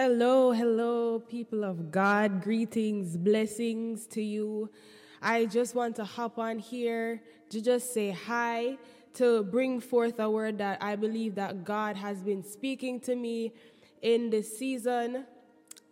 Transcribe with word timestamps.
Hello, 0.00 0.52
hello, 0.52 1.18
people 1.18 1.64
of 1.64 1.90
God. 1.90 2.40
Greetings, 2.40 3.16
blessings 3.16 4.06
to 4.06 4.22
you. 4.22 4.70
I 5.20 5.46
just 5.46 5.74
want 5.74 5.96
to 5.96 6.04
hop 6.04 6.38
on 6.38 6.60
here 6.60 7.20
to 7.50 7.60
just 7.60 7.92
say 7.92 8.12
hi, 8.12 8.78
to 9.14 9.42
bring 9.42 9.80
forth 9.80 10.20
a 10.20 10.30
word 10.30 10.58
that 10.58 10.80
I 10.80 10.94
believe 10.94 11.34
that 11.34 11.64
God 11.64 11.96
has 11.96 12.22
been 12.22 12.44
speaking 12.44 13.00
to 13.00 13.16
me 13.16 13.52
in 14.00 14.30
this 14.30 14.56
season. 14.56 15.24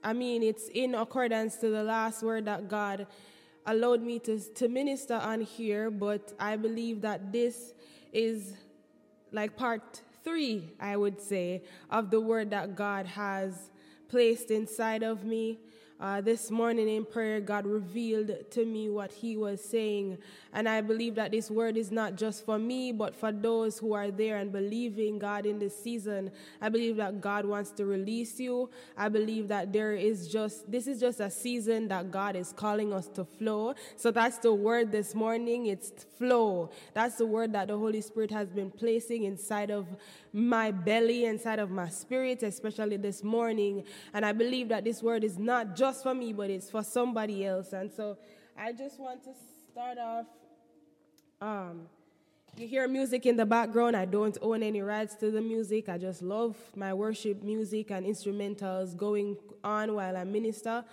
I 0.04 0.12
mean, 0.12 0.44
it's 0.44 0.68
in 0.68 0.94
accordance 0.94 1.56
to 1.56 1.70
the 1.70 1.82
last 1.82 2.22
word 2.22 2.44
that 2.44 2.68
God 2.68 3.08
allowed 3.66 4.02
me 4.02 4.20
to, 4.20 4.38
to 4.38 4.68
minister 4.68 5.14
on 5.14 5.40
here, 5.40 5.90
but 5.90 6.32
I 6.38 6.54
believe 6.54 7.00
that 7.00 7.32
this 7.32 7.74
is 8.12 8.54
like 9.32 9.56
part 9.56 10.00
three, 10.22 10.70
I 10.78 10.96
would 10.96 11.20
say, 11.20 11.64
of 11.90 12.12
the 12.12 12.20
word 12.20 12.50
that 12.50 12.76
God 12.76 13.06
has 13.06 13.70
placed 14.08 14.50
inside 14.50 15.02
of 15.02 15.24
me. 15.24 15.58
Uh, 15.98 16.20
this 16.20 16.50
morning 16.50 16.90
in 16.90 17.06
prayer, 17.06 17.40
God 17.40 17.64
revealed 17.64 18.30
to 18.50 18.66
me 18.66 18.90
what 18.90 19.10
He 19.10 19.34
was 19.34 19.64
saying. 19.64 20.18
And 20.52 20.68
I 20.68 20.82
believe 20.82 21.14
that 21.14 21.30
this 21.30 21.50
word 21.50 21.78
is 21.78 21.90
not 21.90 22.16
just 22.16 22.44
for 22.44 22.58
me, 22.58 22.92
but 22.92 23.14
for 23.14 23.32
those 23.32 23.78
who 23.78 23.94
are 23.94 24.10
there 24.10 24.36
and 24.36 24.52
believing 24.52 25.18
God 25.18 25.46
in 25.46 25.58
this 25.58 25.74
season. 25.74 26.30
I 26.60 26.68
believe 26.68 26.96
that 26.96 27.22
God 27.22 27.46
wants 27.46 27.70
to 27.72 27.86
release 27.86 28.38
you. 28.38 28.68
I 28.96 29.08
believe 29.08 29.48
that 29.48 29.72
there 29.72 29.94
is 29.94 30.28
just, 30.28 30.70
this 30.70 30.86
is 30.86 31.00
just 31.00 31.20
a 31.20 31.30
season 31.30 31.88
that 31.88 32.10
God 32.10 32.36
is 32.36 32.52
calling 32.52 32.92
us 32.92 33.08
to 33.08 33.24
flow. 33.24 33.74
So 33.96 34.10
that's 34.10 34.36
the 34.36 34.52
word 34.52 34.92
this 34.92 35.14
morning. 35.14 35.64
It's 35.66 36.04
flow. 36.18 36.70
That's 36.92 37.16
the 37.16 37.26
word 37.26 37.54
that 37.54 37.68
the 37.68 37.78
Holy 37.78 38.02
Spirit 38.02 38.30
has 38.32 38.48
been 38.48 38.70
placing 38.70 39.24
inside 39.24 39.70
of 39.70 39.86
my 40.32 40.70
belly, 40.70 41.24
inside 41.24 41.58
of 41.58 41.70
my 41.70 41.88
spirit, 41.88 42.42
especially 42.42 42.98
this 42.98 43.24
morning. 43.24 43.84
And 44.12 44.24
I 44.26 44.32
believe 44.32 44.68
that 44.68 44.84
this 44.84 45.02
word 45.02 45.24
is 45.24 45.38
not 45.38 45.74
just 45.74 45.85
just 45.86 46.02
for 46.02 46.14
me, 46.14 46.32
but 46.32 46.50
it's 46.50 46.68
for 46.68 46.82
somebody 46.82 47.46
else. 47.46 47.72
And 47.72 47.92
so 47.92 48.18
I 48.58 48.72
just 48.72 48.98
want 48.98 49.22
to 49.24 49.30
start 49.70 49.98
off. 49.98 50.26
Um, 51.40 51.82
you 52.56 52.66
hear 52.66 52.88
music 52.88 53.24
in 53.24 53.36
the 53.36 53.46
background. 53.46 53.94
I 53.96 54.04
don't 54.04 54.36
own 54.42 54.62
any 54.64 54.80
rights 54.80 55.14
to 55.16 55.30
the 55.30 55.40
music. 55.40 55.88
I 55.88 55.96
just 55.98 56.22
love 56.22 56.56
my 56.74 56.92
worship 56.92 57.42
music 57.42 57.92
and 57.92 58.04
instrumentals 58.04 58.96
going 58.96 59.36
on 59.62 59.94
while 59.94 60.16
I 60.16 60.24
minister. 60.24 60.84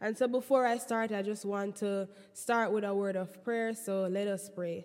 And 0.00 0.18
so 0.18 0.26
before 0.26 0.66
I 0.66 0.78
start, 0.78 1.12
I 1.12 1.22
just 1.22 1.44
want 1.44 1.76
to 1.76 2.08
start 2.32 2.72
with 2.72 2.84
a 2.84 2.92
word 2.92 3.16
of 3.16 3.44
prayer. 3.44 3.72
So 3.74 4.08
let 4.10 4.26
us 4.26 4.50
pray. 4.52 4.84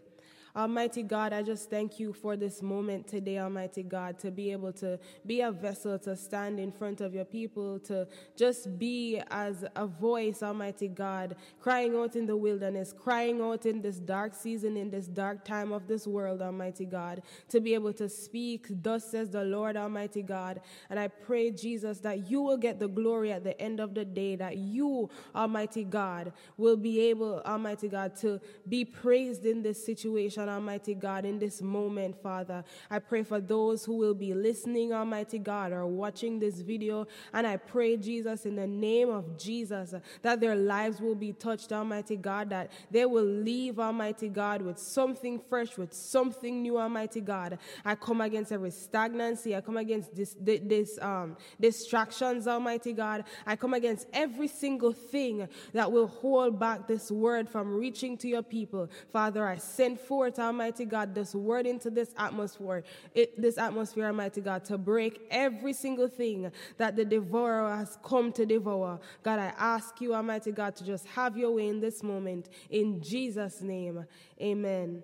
Almighty 0.55 1.03
God, 1.03 1.33
I 1.33 1.43
just 1.43 1.69
thank 1.69 1.99
you 1.99 2.13
for 2.13 2.37
this 2.37 2.61
moment 2.61 3.09
today, 3.09 3.39
Almighty 3.39 3.83
God, 3.83 4.17
to 4.19 4.31
be 4.31 4.53
able 4.53 4.71
to 4.73 4.97
be 5.25 5.41
a 5.41 5.51
vessel, 5.51 5.99
to 5.99 6.15
stand 6.15 6.61
in 6.61 6.71
front 6.71 7.01
of 7.01 7.13
your 7.13 7.25
people, 7.25 7.77
to 7.79 8.07
just 8.37 8.79
be 8.79 9.21
as 9.31 9.65
a 9.75 9.85
voice, 9.85 10.41
Almighty 10.41 10.87
God, 10.87 11.35
crying 11.59 11.93
out 11.93 12.15
in 12.15 12.25
the 12.25 12.37
wilderness, 12.37 12.93
crying 12.93 13.41
out 13.41 13.65
in 13.65 13.81
this 13.81 13.97
dark 13.97 14.33
season, 14.33 14.77
in 14.77 14.89
this 14.89 15.07
dark 15.07 15.43
time 15.43 15.73
of 15.73 15.87
this 15.87 16.07
world, 16.07 16.41
Almighty 16.41 16.85
God, 16.85 17.21
to 17.49 17.59
be 17.59 17.73
able 17.73 17.91
to 17.91 18.07
speak, 18.07 18.67
thus 18.81 19.11
says 19.11 19.29
the 19.29 19.43
Lord, 19.43 19.75
Almighty 19.75 20.21
God. 20.21 20.61
And 20.89 20.97
I 20.97 21.09
pray, 21.09 21.51
Jesus, 21.51 21.99
that 21.99 22.31
you 22.31 22.41
will 22.41 22.57
get 22.57 22.79
the 22.79 22.87
glory 22.87 23.33
at 23.33 23.43
the 23.43 23.59
end 23.61 23.81
of 23.81 23.93
the 23.93 24.05
day, 24.05 24.37
that 24.37 24.55
you, 24.55 25.09
Almighty 25.35 25.83
God, 25.83 26.31
will 26.55 26.77
be 26.77 27.01
able, 27.09 27.41
Almighty 27.45 27.89
God, 27.89 28.15
to 28.17 28.39
be 28.69 28.85
praised 28.85 29.45
in 29.45 29.61
this 29.61 29.85
situation 29.85 30.44
Almighty 30.49 30.93
God, 30.93 31.25
in 31.25 31.39
this 31.39 31.61
moment, 31.61 32.21
Father. 32.21 32.63
I 32.89 32.99
pray 32.99 33.23
for 33.23 33.39
those 33.39 33.85
who 33.85 33.95
will 33.97 34.13
be 34.13 34.33
listening, 34.33 34.93
Almighty 34.93 35.39
God, 35.39 35.71
or 35.71 35.85
watching 35.85 36.39
this 36.39 36.61
video. 36.61 37.07
And 37.33 37.45
I 37.45 37.57
pray, 37.57 37.97
Jesus, 37.97 38.45
in 38.45 38.55
the 38.55 38.67
name 38.67 39.09
of 39.09 39.37
Jesus, 39.37 39.93
that 40.21 40.39
their 40.39 40.55
lives 40.55 41.01
will 41.01 41.15
be 41.15 41.33
touched, 41.33 41.71
Almighty 41.71 42.15
God, 42.15 42.49
that 42.49 42.71
they 42.91 43.05
will 43.05 43.23
leave, 43.23 43.79
Almighty 43.79 44.29
God, 44.29 44.61
with 44.61 44.77
something 44.77 45.39
fresh, 45.39 45.77
with 45.77 45.93
something 45.93 46.61
new, 46.61 46.77
Almighty 46.77 47.21
God. 47.21 47.59
I 47.83 47.95
come 47.95 48.21
against 48.21 48.51
every 48.51 48.71
stagnancy. 48.71 49.55
I 49.55 49.61
come 49.61 49.77
against 49.77 50.15
this, 50.15 50.35
this 50.39 50.99
um, 51.01 51.37
distractions, 51.59 52.47
Almighty 52.47 52.93
God. 52.93 53.25
I 53.45 53.55
come 53.55 53.73
against 53.73 54.07
every 54.13 54.47
single 54.47 54.93
thing 54.93 55.47
that 55.73 55.91
will 55.91 56.07
hold 56.07 56.59
back 56.59 56.87
this 56.87 57.11
word 57.11 57.49
from 57.49 57.73
reaching 57.73 58.17
to 58.17 58.27
your 58.27 58.43
people. 58.43 58.89
Father, 59.11 59.45
I 59.45 59.57
send 59.57 59.99
forth 59.99 60.34
Almighty 60.39 60.85
God, 60.85 61.15
this 61.15 61.33
word 61.35 61.65
into 61.65 61.89
this 61.89 62.13
atmosphere, 62.17 62.83
it, 63.13 63.39
this 63.41 63.57
atmosphere, 63.57 64.07
Almighty 64.07 64.41
God, 64.41 64.65
to 64.65 64.77
break 64.77 65.21
every 65.31 65.73
single 65.73 66.07
thing 66.07 66.51
that 66.77 66.95
the 66.95 67.05
devourer 67.05 67.75
has 67.75 67.97
come 68.03 68.31
to 68.33 68.45
devour. 68.45 68.99
God, 69.23 69.39
I 69.39 69.53
ask 69.57 69.99
you, 70.01 70.13
Almighty 70.13 70.51
God, 70.51 70.75
to 70.77 70.85
just 70.85 71.05
have 71.07 71.37
your 71.37 71.51
way 71.51 71.67
in 71.67 71.79
this 71.79 72.03
moment. 72.03 72.49
In 72.69 73.01
Jesus' 73.01 73.61
name, 73.61 74.05
amen 74.41 75.03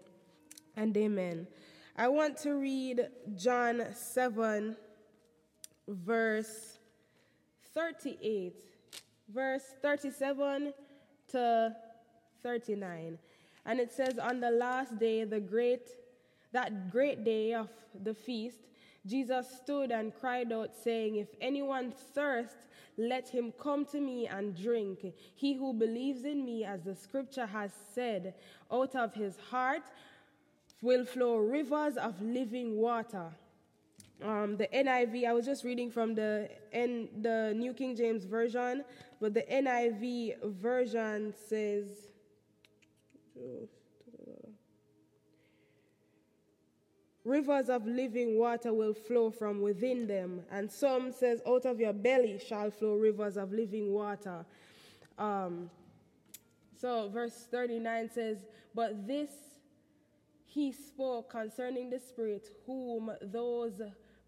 and 0.75 0.96
amen. 0.96 1.48
I 1.96 2.08
want 2.08 2.38
to 2.40 2.56
read 2.56 3.08
John 3.36 3.86
7, 3.94 4.75
verse 5.88 6.80
38, 7.74 8.63
verse 9.30 9.63
37 9.81 10.74
to 11.30 11.75
39. 12.44 13.18
And 13.66 13.79
it 13.79 13.91
says, 13.91 14.17
On 14.17 14.39
the 14.39 14.51
last 14.51 14.97
day, 14.97 15.23
the 15.23 15.39
great, 15.39 15.89
that 16.51 16.91
great 16.91 17.23
day 17.23 17.53
of 17.53 17.69
the 18.03 18.13
feast, 18.13 18.59
Jesus 19.05 19.47
stood 19.63 19.91
and 19.91 20.13
cried 20.13 20.51
out, 20.51 20.75
saying, 20.75 21.16
If 21.16 21.29
anyone 21.39 21.91
thirst, 22.13 22.55
let 22.97 23.29
him 23.29 23.53
come 23.59 23.85
to 23.85 24.00
me 24.00 24.27
and 24.27 24.55
drink. 24.55 25.13
He 25.35 25.53
who 25.53 25.73
believes 25.73 26.23
in 26.23 26.45
me, 26.45 26.63
as 26.63 26.83
the 26.83 26.95
scripture 26.95 27.45
has 27.45 27.71
said, 27.94 28.35
out 28.71 28.95
of 28.95 29.13
his 29.13 29.38
heart 29.50 29.83
will 30.81 31.05
flow 31.05 31.38
rivers 31.38 31.97
of 31.97 32.21
living 32.21 32.77
water. 32.77 33.31
Um, 34.23 34.55
the 34.57 34.67
NIV, 34.67 35.27
I 35.27 35.33
was 35.33 35.45
just 35.45 35.63
reading 35.63 35.89
from 35.89 36.13
the, 36.13 36.47
N, 36.71 37.09
the 37.21 37.53
New 37.55 37.73
King 37.73 37.95
James 37.95 38.23
Version, 38.23 38.83
but 39.19 39.33
the 39.33 39.41
NIV 39.51 40.44
version 40.44 41.33
says, 41.47 42.10
Rivers 47.24 47.69
of 47.69 47.85
living 47.85 48.40
water 48.40 48.74
will 48.74 48.96
flow 48.96 49.29
from 49.29 49.62
within 49.62 50.07
them. 50.07 50.41
And 50.52 50.72
some 50.72 51.12
says, 51.12 51.41
out 51.47 51.66
of 51.66 51.80
your 51.80 51.94
belly 51.94 52.40
shall 52.46 52.72
flow 52.72 52.96
rivers 52.96 53.38
of 53.38 53.51
living 53.51 53.94
water. 53.94 54.44
Um, 55.19 55.69
so 56.80 57.09
verse 57.09 57.47
39 57.51 58.09
says, 58.09 58.38
But 58.74 59.06
this 59.07 59.30
he 60.46 60.72
spoke 60.72 61.30
concerning 61.30 61.90
the 61.91 62.00
Spirit, 62.00 62.47
whom 62.66 63.12
those 63.22 63.81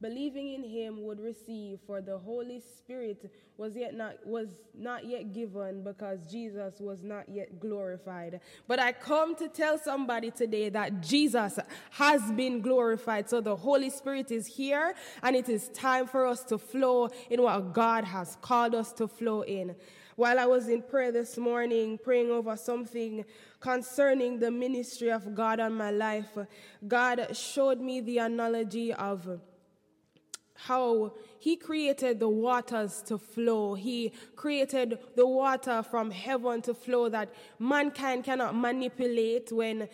believing 0.04 0.54
in 0.54 0.64
him 0.64 1.02
would 1.02 1.20
receive 1.22 1.80
for 1.88 2.02
the 2.02 2.18
holy 2.18 2.60
spirit 2.60 3.32
was 3.56 3.74
yet 3.74 3.96
not 3.96 4.14
was 4.26 4.50
not 4.78 5.06
yet 5.06 5.32
given 5.32 5.82
because 5.82 6.20
jesus 6.30 6.74
was 6.82 7.02
not 7.04 7.24
yet 7.30 7.58
glorified. 7.58 8.42
But 8.68 8.80
i 8.80 8.92
come 8.92 9.34
to 9.38 9.48
tell 9.48 9.78
somebody 9.78 10.30
today 10.30 10.68
that 10.70 11.02
jesus 11.02 11.58
has 11.92 12.22
been 12.34 12.60
glorified. 12.60 13.30
So 13.30 13.40
the 13.40 13.56
holy 13.56 13.90
spirit 13.90 14.30
is 14.30 14.46
here 14.46 14.94
and 15.24 15.38
it 15.38 15.48
is 15.48 15.70
time 15.70 16.06
for 16.06 16.28
us 16.28 16.44
to 16.52 16.58
flow 16.58 17.10
in 17.30 17.42
what 17.42 17.74
god 17.74 18.04
has 18.04 18.38
called 18.42 18.76
us 18.76 18.92
to 18.94 19.08
flow 19.08 19.44
in. 19.44 19.74
While 20.18 20.38
I 20.38 20.46
was 20.46 20.68
in 20.68 20.84
prayer 20.84 21.12
this 21.12 21.38
morning, 21.38 21.98
praying 21.98 22.30
over 22.30 22.56
something 22.56 23.26
concerning 23.60 24.38
the 24.38 24.52
ministry 24.52 25.12
of 25.12 25.34
God 25.34 25.60
on 25.60 25.74
my 25.74 25.90
life, 25.90 26.38
God 26.88 27.36
showed 27.36 27.80
me 27.82 28.00
the 28.00 28.20
analogy 28.20 28.94
of 28.94 29.40
how 30.56 31.14
he 31.40 31.56
created 31.56 32.20
the 32.20 32.30
waters 32.30 33.02
to 33.08 33.18
flow. 33.18 33.74
He 33.74 34.14
created 34.36 35.00
the 35.16 35.28
water 35.28 35.84
from 35.84 36.12
heaven 36.12 36.62
to 36.64 36.74
flow 36.74 37.10
that 37.10 37.34
mankind 37.60 38.24
cannot 38.24 38.56
manipulate 38.56 39.52
when 39.52 39.90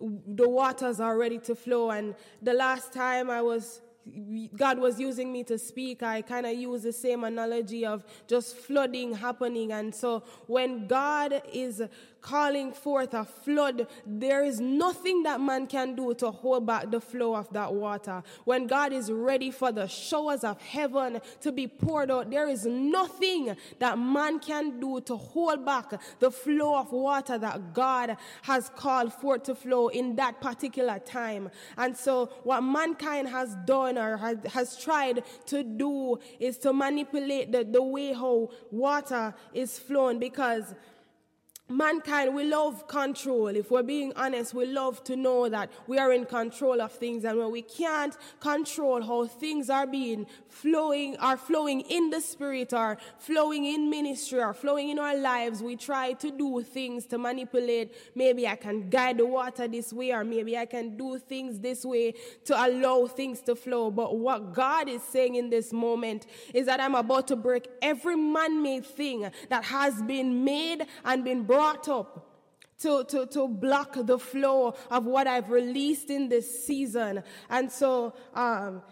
the 0.00 0.48
waters 0.48 1.00
are 1.00 1.16
ready 1.16 1.38
to 1.38 1.54
flow. 1.54 1.90
And 1.90 2.14
the 2.42 2.54
last 2.54 2.92
time 2.92 3.30
I 3.30 3.42
was 3.42 3.82
God 4.56 4.78
was 4.78 4.98
using 4.98 5.30
me 5.30 5.44
to 5.44 5.58
speak, 5.58 6.02
I 6.02 6.22
kind 6.22 6.46
of 6.46 6.54
use 6.54 6.82
the 6.82 6.92
same 6.92 7.22
analogy 7.22 7.84
of 7.84 8.04
just 8.26 8.56
flooding 8.56 9.14
happening. 9.14 9.72
And 9.72 9.94
so 9.94 10.24
when 10.46 10.86
God 10.86 11.42
is 11.52 11.82
calling 12.20 12.72
forth 12.72 13.14
a 13.14 13.24
flood. 13.24 13.86
There 14.06 14.44
is 14.44 14.60
nothing 14.60 15.22
that 15.24 15.40
man 15.40 15.66
can 15.66 15.94
do 15.94 16.14
to 16.14 16.30
hold 16.30 16.66
back 16.66 16.90
the 16.90 17.00
flow 17.00 17.34
of 17.34 17.52
that 17.52 17.72
water. 17.72 18.22
When 18.44 18.66
God 18.66 18.92
is 18.92 19.10
ready 19.10 19.50
for 19.50 19.72
the 19.72 19.86
showers 19.86 20.44
of 20.44 20.60
heaven 20.60 21.20
to 21.40 21.52
be 21.52 21.66
poured 21.66 22.10
out, 22.10 22.30
there 22.30 22.48
is 22.48 22.66
nothing 22.66 23.56
that 23.78 23.98
man 23.98 24.38
can 24.38 24.80
do 24.80 25.00
to 25.02 25.16
hold 25.16 25.64
back 25.64 26.00
the 26.18 26.30
flow 26.30 26.78
of 26.78 26.92
water 26.92 27.38
that 27.38 27.74
God 27.74 28.16
has 28.42 28.70
called 28.76 29.12
forth 29.12 29.44
to 29.44 29.54
flow 29.54 29.88
in 29.88 30.16
that 30.16 30.40
particular 30.40 30.98
time. 30.98 31.50
And 31.76 31.96
so, 31.96 32.26
what 32.44 32.62
mankind 32.62 33.28
has 33.28 33.56
done 33.64 33.98
or 33.98 34.16
has, 34.16 34.76
tried 34.80 35.24
to 35.46 35.62
do 35.62 36.18
is 36.38 36.56
to 36.58 36.72
manipulate 36.72 37.52
the, 37.52 37.64
the 37.64 37.82
way 37.82 38.12
how 38.12 38.50
water 38.70 39.34
is 39.52 39.78
flowing 39.78 40.18
because 40.18 40.74
mankind, 41.70 42.34
we 42.34 42.44
love 42.44 42.88
control. 42.88 43.48
If 43.48 43.70
we're 43.70 43.82
being 43.82 44.12
honest, 44.16 44.52
we 44.52 44.66
love 44.66 45.02
to 45.04 45.16
know 45.16 45.48
that 45.48 45.70
we 45.86 45.98
are 45.98 46.12
in 46.12 46.24
control 46.24 46.80
of 46.80 46.92
things. 46.92 47.24
And 47.24 47.38
when 47.38 47.50
we 47.50 47.62
can't 47.62 48.16
control 48.40 49.00
how 49.02 49.26
things 49.26 49.70
are 49.70 49.86
being 49.86 50.26
flowing, 50.48 51.16
are 51.18 51.36
flowing 51.36 51.82
in 51.82 52.10
the 52.10 52.20
spirit, 52.20 52.72
or 52.72 52.98
flowing 53.18 53.64
in 53.64 53.88
ministry, 53.88 54.40
or 54.40 54.52
flowing 54.52 54.90
in 54.90 54.98
our 54.98 55.16
lives, 55.16 55.62
we 55.62 55.76
try 55.76 56.12
to 56.14 56.30
do 56.30 56.62
things 56.62 57.06
to 57.06 57.18
manipulate. 57.18 57.94
Maybe 58.14 58.48
I 58.48 58.56
can 58.56 58.90
guide 58.90 59.18
the 59.18 59.26
water 59.26 59.68
this 59.68 59.92
way, 59.92 60.12
or 60.12 60.24
maybe 60.24 60.58
I 60.58 60.66
can 60.66 60.96
do 60.96 61.18
things 61.18 61.60
this 61.60 61.84
way 61.84 62.14
to 62.46 62.66
allow 62.66 63.06
things 63.06 63.40
to 63.42 63.54
flow. 63.54 63.90
But 63.90 64.18
what 64.18 64.52
God 64.52 64.88
is 64.88 65.02
saying 65.02 65.36
in 65.36 65.50
this 65.50 65.72
moment 65.72 66.26
is 66.52 66.66
that 66.66 66.80
I'm 66.80 66.94
about 66.96 67.28
to 67.28 67.36
break 67.36 67.68
every 67.80 68.16
man 68.16 68.62
made 68.62 68.84
thing 68.84 69.30
that 69.48 69.64
has 69.64 70.02
been 70.02 70.44
made 70.44 70.86
and 71.04 71.24
been 71.24 71.44
brought 71.44 71.59
up 71.60 72.26
to, 72.80 73.04
to, 73.04 73.26
to 73.26 73.48
block 73.48 73.96
the 73.96 74.18
flow 74.18 74.74
of 74.90 75.04
what 75.04 75.26
I've 75.26 75.50
released 75.50 76.10
in 76.10 76.28
this 76.28 76.66
season. 76.66 77.22
And 77.48 77.70
so 77.70 78.14
um, 78.34 78.82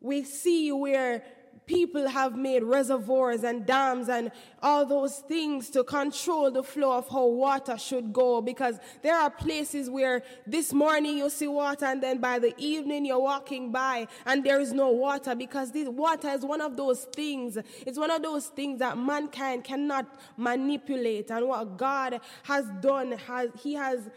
we 0.00 0.22
see 0.22 0.70
where 0.72 1.24
people 1.66 2.08
have 2.08 2.36
made 2.36 2.62
reservoirs 2.62 3.44
and 3.44 3.64
dams 3.66 4.08
and 4.08 4.30
all 4.62 4.84
those 4.84 5.18
things 5.18 5.70
to 5.70 5.84
control 5.84 6.50
the 6.50 6.62
flow 6.62 6.98
of 6.98 7.08
how 7.08 7.26
water 7.26 7.78
should 7.78 8.12
go. 8.12 8.40
Because 8.40 8.78
there 9.02 9.16
are 9.16 9.30
places 9.30 9.88
where 9.88 10.22
this 10.46 10.72
morning 10.72 11.18
you 11.18 11.30
see 11.30 11.48
water 11.48 11.86
and 11.86 12.02
then 12.02 12.18
by 12.18 12.38
the 12.38 12.54
evening 12.58 13.04
you're 13.04 13.20
walking 13.20 13.72
by 13.72 14.06
and 14.26 14.44
there 14.44 14.60
is 14.60 14.72
no 14.72 14.90
water. 14.90 15.34
Because 15.34 15.72
this 15.72 15.88
water 15.88 16.28
is 16.28 16.44
one 16.44 16.60
of 16.60 16.76
those 16.76 17.04
things 17.04 17.58
it's 17.86 17.98
one 17.98 18.10
of 18.10 18.22
those 18.22 18.46
things 18.46 18.78
that 18.78 18.98
mankind 18.98 19.64
cannot 19.64 20.06
manipulate. 20.36 21.30
And 21.30 21.48
what 21.48 21.76
God 21.76 22.20
has 22.44 22.66
done 22.80 23.12
has 23.12 23.50
he 23.62 23.74
has 23.74 24.10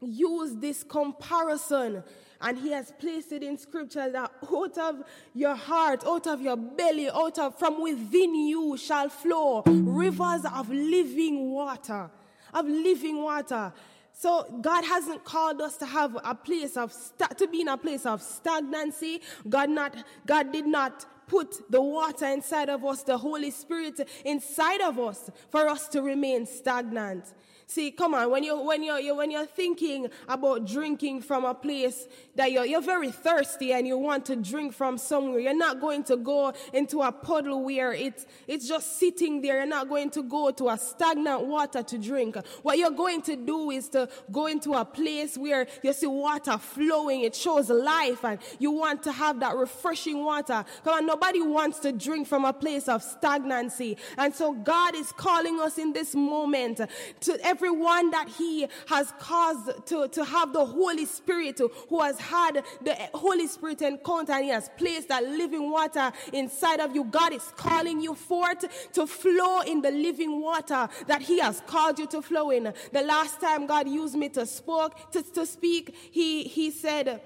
used 0.00 0.60
this 0.60 0.84
comparison 0.84 2.02
and 2.44 2.58
he 2.58 2.70
has 2.72 2.92
placed 2.98 3.32
it 3.32 3.42
in 3.42 3.56
scripture 3.56 4.10
that 4.10 4.30
out 4.54 4.78
of 4.78 5.02
your 5.34 5.56
heart, 5.56 6.04
out 6.06 6.26
of 6.26 6.42
your 6.42 6.56
belly, 6.56 7.08
out 7.08 7.38
of 7.38 7.58
from 7.58 7.82
within 7.82 8.34
you 8.34 8.76
shall 8.76 9.08
flow 9.08 9.62
rivers 9.64 10.44
of 10.54 10.68
living 10.68 11.50
water, 11.50 12.10
of 12.52 12.66
living 12.66 13.22
water. 13.22 13.72
So 14.12 14.46
God 14.60 14.84
hasn't 14.84 15.24
called 15.24 15.62
us 15.62 15.78
to 15.78 15.86
have 15.86 16.16
a 16.22 16.34
place 16.34 16.76
of 16.76 16.94
to 17.38 17.48
be 17.48 17.62
in 17.62 17.68
a 17.68 17.78
place 17.78 18.04
of 18.04 18.22
stagnancy. 18.22 19.22
God 19.48 19.70
not 19.70 19.96
God 20.26 20.52
did 20.52 20.66
not 20.66 21.06
put 21.26 21.70
the 21.70 21.80
water 21.80 22.26
inside 22.26 22.68
of 22.68 22.84
us, 22.84 23.02
the 23.02 23.16
Holy 23.16 23.50
Spirit 23.50 24.06
inside 24.24 24.82
of 24.82 24.98
us 24.98 25.30
for 25.48 25.66
us 25.66 25.88
to 25.88 26.02
remain 26.02 26.44
stagnant. 26.44 27.24
See, 27.66 27.90
come 27.90 28.14
on, 28.14 28.30
when 28.30 28.44
you're, 28.44 28.62
when 28.62 28.82
you're, 28.82 29.14
when 29.14 29.30
you're 29.30 29.46
thinking 29.46 30.08
about 30.28 30.66
drinking 30.66 31.22
from 31.22 31.44
a 31.44 31.54
place 31.54 32.06
that 32.34 32.52
you're, 32.52 32.66
you're 32.66 32.82
very 32.82 33.10
thirsty 33.10 33.72
and 33.72 33.86
you 33.86 33.96
want 33.96 34.26
to 34.26 34.36
drink 34.36 34.74
from 34.74 34.98
somewhere, 34.98 35.40
you're 35.40 35.56
not 35.56 35.80
going 35.80 36.04
to 36.04 36.16
go 36.16 36.52
into 36.72 37.00
a 37.00 37.10
puddle 37.10 37.64
where 37.64 37.92
it's, 37.92 38.26
it's 38.46 38.68
just 38.68 38.98
sitting 38.98 39.40
there. 39.40 39.56
You're 39.56 39.66
not 39.66 39.88
going 39.88 40.10
to 40.10 40.22
go 40.22 40.50
to 40.50 40.68
a 40.68 40.78
stagnant 40.78 41.46
water 41.46 41.82
to 41.82 41.98
drink. 41.98 42.36
What 42.62 42.76
you're 42.76 42.90
going 42.90 43.22
to 43.22 43.36
do 43.36 43.70
is 43.70 43.88
to 43.90 44.08
go 44.30 44.46
into 44.46 44.72
a 44.74 44.84
place 44.84 45.38
where 45.38 45.66
you 45.82 45.92
see 45.92 46.06
water 46.06 46.58
flowing. 46.58 47.22
It 47.22 47.34
shows 47.34 47.70
life 47.70 48.24
and 48.24 48.38
you 48.58 48.72
want 48.72 49.02
to 49.04 49.12
have 49.12 49.40
that 49.40 49.56
refreshing 49.56 50.22
water. 50.22 50.64
Come 50.84 50.94
on, 50.94 51.06
nobody 51.06 51.40
wants 51.40 51.78
to 51.80 51.92
drink 51.92 52.28
from 52.28 52.44
a 52.44 52.52
place 52.52 52.88
of 52.88 53.02
stagnancy. 53.02 53.96
And 54.18 54.34
so 54.34 54.52
God 54.52 54.94
is 54.94 55.12
calling 55.12 55.60
us 55.60 55.78
in 55.78 55.92
this 55.92 56.14
moment 56.14 56.80
to 57.20 57.46
everyone 57.54 58.10
that 58.10 58.28
He 58.28 58.66
has 58.88 59.12
caused 59.20 59.86
to, 59.86 60.08
to 60.08 60.24
have 60.24 60.52
the 60.52 60.64
Holy 60.64 61.06
Spirit, 61.06 61.60
who 61.88 62.00
has 62.00 62.18
had 62.18 62.64
the 62.82 62.96
Holy 63.14 63.46
Spirit 63.46 63.80
encounter 63.82 64.32
and 64.32 64.44
He 64.44 64.50
has 64.50 64.68
placed 64.76 65.08
that 65.08 65.22
living 65.22 65.70
water 65.70 66.10
inside 66.32 66.80
of 66.80 66.94
you. 66.96 67.04
God 67.04 67.32
is 67.32 67.52
calling 67.56 68.00
you 68.00 68.14
forth 68.14 68.64
to 68.92 69.06
flow 69.06 69.60
in 69.60 69.82
the 69.82 69.92
living 69.92 70.40
water 70.40 70.88
that 71.06 71.22
He 71.22 71.38
has 71.38 71.62
called 71.66 71.98
you 72.00 72.06
to 72.08 72.20
flow 72.20 72.50
in. 72.50 72.72
The 72.92 73.02
last 73.02 73.40
time 73.40 73.66
God 73.66 73.88
used 73.88 74.16
me 74.16 74.28
to 74.30 74.44
spoke 74.46 75.12
to, 75.12 75.22
to 75.22 75.46
speak, 75.46 75.94
He 76.10 76.42
He 76.42 76.72
said 76.72 77.20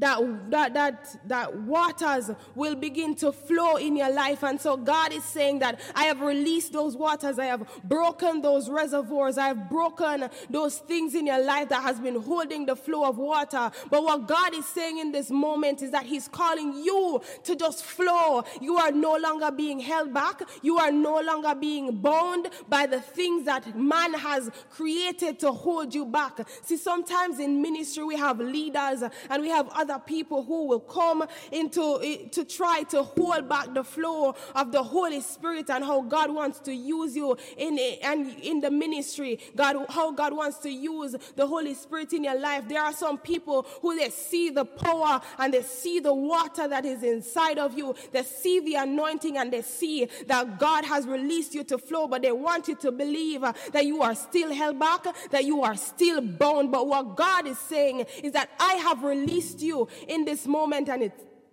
that, 0.00 0.50
that, 0.50 0.74
that, 0.74 1.28
that 1.28 1.56
waters 1.56 2.30
will 2.54 2.74
begin 2.74 3.14
to 3.16 3.32
flow 3.32 3.76
in 3.76 3.96
your 3.96 4.10
life. 4.10 4.42
And 4.42 4.60
so 4.60 4.76
God 4.76 5.12
is 5.12 5.24
saying 5.24 5.60
that 5.60 5.80
I 5.94 6.04
have 6.04 6.20
released 6.20 6.72
those 6.72 6.96
waters. 6.96 7.38
I 7.38 7.46
have 7.46 7.66
broken 7.84 8.40
those 8.40 8.68
reservoirs. 8.68 9.38
I 9.38 9.48
have 9.48 9.68
broken 9.70 10.28
those 10.48 10.78
things 10.78 11.14
in 11.14 11.26
your 11.26 11.42
life 11.44 11.68
that 11.68 11.82
has 11.82 12.00
been 12.00 12.20
holding 12.20 12.66
the 12.66 12.76
flow 12.76 13.04
of 13.08 13.18
water. 13.18 13.70
But 13.90 14.02
what 14.02 14.26
God 14.26 14.54
is 14.54 14.66
saying 14.66 14.98
in 14.98 15.12
this 15.12 15.30
moment 15.30 15.82
is 15.82 15.90
that 15.90 16.04
He's 16.04 16.28
calling 16.28 16.72
you 16.72 17.20
to 17.44 17.54
just 17.54 17.84
flow. 17.84 18.42
You 18.60 18.78
are 18.78 18.92
no 18.92 19.16
longer 19.16 19.50
being 19.50 19.80
held 19.80 20.14
back. 20.14 20.42
You 20.62 20.78
are 20.78 20.90
no 20.90 21.20
longer 21.20 21.54
being 21.54 21.96
bound 21.96 22.48
by 22.68 22.86
the 22.86 23.00
things 23.00 23.44
that 23.44 23.76
man 23.78 24.14
has 24.14 24.50
created 24.70 25.38
to 25.40 25.52
hold 25.52 25.94
you 25.94 26.06
back. 26.06 26.48
See, 26.62 26.76
sometimes 26.78 27.38
in 27.38 27.60
ministry 27.60 28.04
we 28.04 28.16
have 28.16 28.38
leaders 28.38 29.02
and 29.28 29.42
we 29.42 29.50
have 29.50 29.68
other 29.74 29.89
other 29.90 30.02
people 30.04 30.44
who 30.44 30.66
will 30.66 30.80
come 30.80 31.26
into 31.50 32.00
eh, 32.02 32.28
to 32.30 32.44
try 32.44 32.82
to 32.84 33.02
hold 33.02 33.48
back 33.48 33.74
the 33.74 33.84
flow 33.84 34.34
of 34.54 34.72
the 34.72 34.82
Holy 34.82 35.20
Spirit 35.20 35.68
and 35.70 35.84
how 35.84 36.02
God 36.02 36.32
wants 36.32 36.60
to 36.60 36.72
use 36.72 37.16
you 37.16 37.36
in 37.56 37.78
eh, 37.78 37.96
and 38.02 38.38
in 38.40 38.60
the 38.60 38.70
ministry. 38.70 39.38
God, 39.56 39.86
how 39.88 40.12
God 40.12 40.32
wants 40.32 40.58
to 40.58 40.70
use 40.70 41.16
the 41.36 41.46
Holy 41.46 41.74
Spirit 41.74 42.12
in 42.12 42.24
your 42.24 42.38
life. 42.38 42.68
There 42.68 42.82
are 42.82 42.92
some 42.92 43.18
people 43.18 43.66
who 43.82 43.98
they 43.98 44.10
see 44.10 44.50
the 44.50 44.64
power 44.64 45.20
and 45.38 45.52
they 45.52 45.62
see 45.62 46.00
the 46.00 46.14
water 46.14 46.68
that 46.68 46.84
is 46.84 47.02
inside 47.02 47.58
of 47.58 47.76
you. 47.76 47.94
They 48.12 48.22
see 48.22 48.60
the 48.60 48.76
anointing 48.76 49.36
and 49.36 49.52
they 49.52 49.62
see 49.62 50.08
that 50.26 50.58
God 50.58 50.84
has 50.84 51.06
released 51.06 51.54
you 51.54 51.64
to 51.64 51.78
flow, 51.78 52.06
but 52.06 52.22
they 52.22 52.32
want 52.32 52.68
you 52.68 52.76
to 52.76 52.92
believe 52.92 53.40
that 53.40 53.86
you 53.86 54.02
are 54.02 54.14
still 54.14 54.52
held 54.52 54.78
back, 54.78 55.04
that 55.30 55.44
you 55.44 55.62
are 55.62 55.76
still 55.76 56.20
bound. 56.20 56.70
But 56.70 56.86
what 56.86 57.16
God 57.16 57.46
is 57.46 57.58
saying 57.58 58.06
is 58.22 58.32
that 58.32 58.50
I 58.58 58.74
have 58.74 59.02
released 59.02 59.60
you 59.60 59.79
in 60.08 60.24
this 60.24 60.46
moment, 60.46 60.88
and 60.88 61.02
it, 61.04 61.12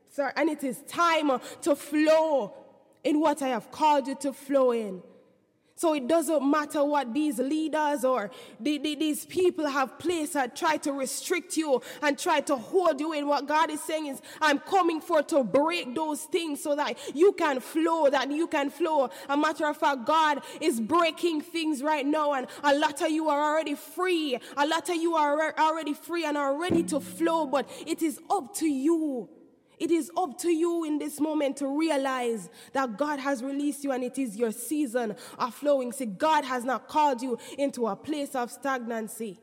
sir, 0.09 0.31
and 0.35 0.49
it 0.49 0.63
is 0.63 0.81
time 0.87 1.39
to 1.61 1.75
flow 1.75 2.53
in 3.03 3.19
what 3.19 3.41
I 3.41 3.49
have 3.49 3.71
called 3.71 4.07
you 4.07 4.15
to 4.15 4.33
flow 4.33 4.71
in. 4.71 5.01
So 5.77 5.93
it 5.93 6.07
doesn't 6.07 6.43
matter 6.43 6.83
what 6.83 7.13
these 7.13 7.37
leaders 7.37 8.03
or 8.03 8.31
the, 8.59 8.79
the, 8.79 8.95
these 8.95 9.27
people 9.27 9.67
have 9.67 9.99
placed 9.99 10.35
and 10.35 10.53
try 10.55 10.77
to 10.77 10.91
restrict 10.91 11.55
you 11.55 11.83
and 12.01 12.17
try 12.17 12.39
to 12.41 12.55
hold 12.55 12.99
you 12.99 13.13
in. 13.13 13.27
What 13.27 13.47
God 13.47 13.69
is 13.69 13.79
saying 13.81 14.07
is, 14.07 14.19
I'm 14.41 14.57
coming 14.57 14.99
for 14.99 15.21
to 15.21 15.43
break 15.43 15.93
those 15.93 16.23
things 16.23 16.63
so 16.63 16.75
that 16.75 16.97
you 17.13 17.31
can 17.33 17.59
flow, 17.59 18.09
that 18.09 18.31
you 18.31 18.47
can 18.47 18.71
flow. 18.71 19.11
A 19.29 19.37
matter 19.37 19.67
of 19.67 19.77
fact, 19.77 20.05
God 20.07 20.41
is 20.59 20.79
breaking 20.79 21.41
things 21.41 21.83
right 21.83 22.05
now, 22.05 22.33
and 22.33 22.47
a 22.63 22.75
lot 22.75 22.99
of 23.03 23.11
you 23.11 23.29
are 23.29 23.53
already 23.53 23.75
free. 23.75 24.39
A 24.57 24.65
lot 24.65 24.89
of 24.89 24.95
you 24.95 25.13
are 25.13 25.53
already 25.59 25.93
free 25.93 26.25
and 26.25 26.35
are 26.37 26.59
ready 26.59 26.81
to 26.83 26.99
flow, 26.99 27.45
but 27.45 27.69
it 27.85 28.01
is 28.01 28.19
up 28.31 28.55
to 28.55 28.65
you 28.65 29.29
it 29.79 29.91
is 29.91 30.11
up 30.17 30.37
to 30.39 30.49
you 30.49 30.83
in 30.83 30.97
this 30.97 31.19
moment 31.19 31.57
to 31.57 31.67
realize 31.67 32.49
that 32.73 32.97
God 32.97 33.19
has 33.19 33.43
released 33.43 33.83
you 33.83 33.91
and 33.91 34.03
it 34.03 34.17
is 34.17 34.35
your 34.35 34.51
season 34.51 35.15
of 35.37 35.53
flowing. 35.53 35.91
See, 35.91 36.05
God 36.05 36.43
has 36.45 36.63
not 36.63 36.87
called 36.87 37.21
you 37.21 37.37
into 37.57 37.87
a 37.87 37.95
place 37.95 38.35
of 38.35 38.51
stagnancy. 38.51 39.39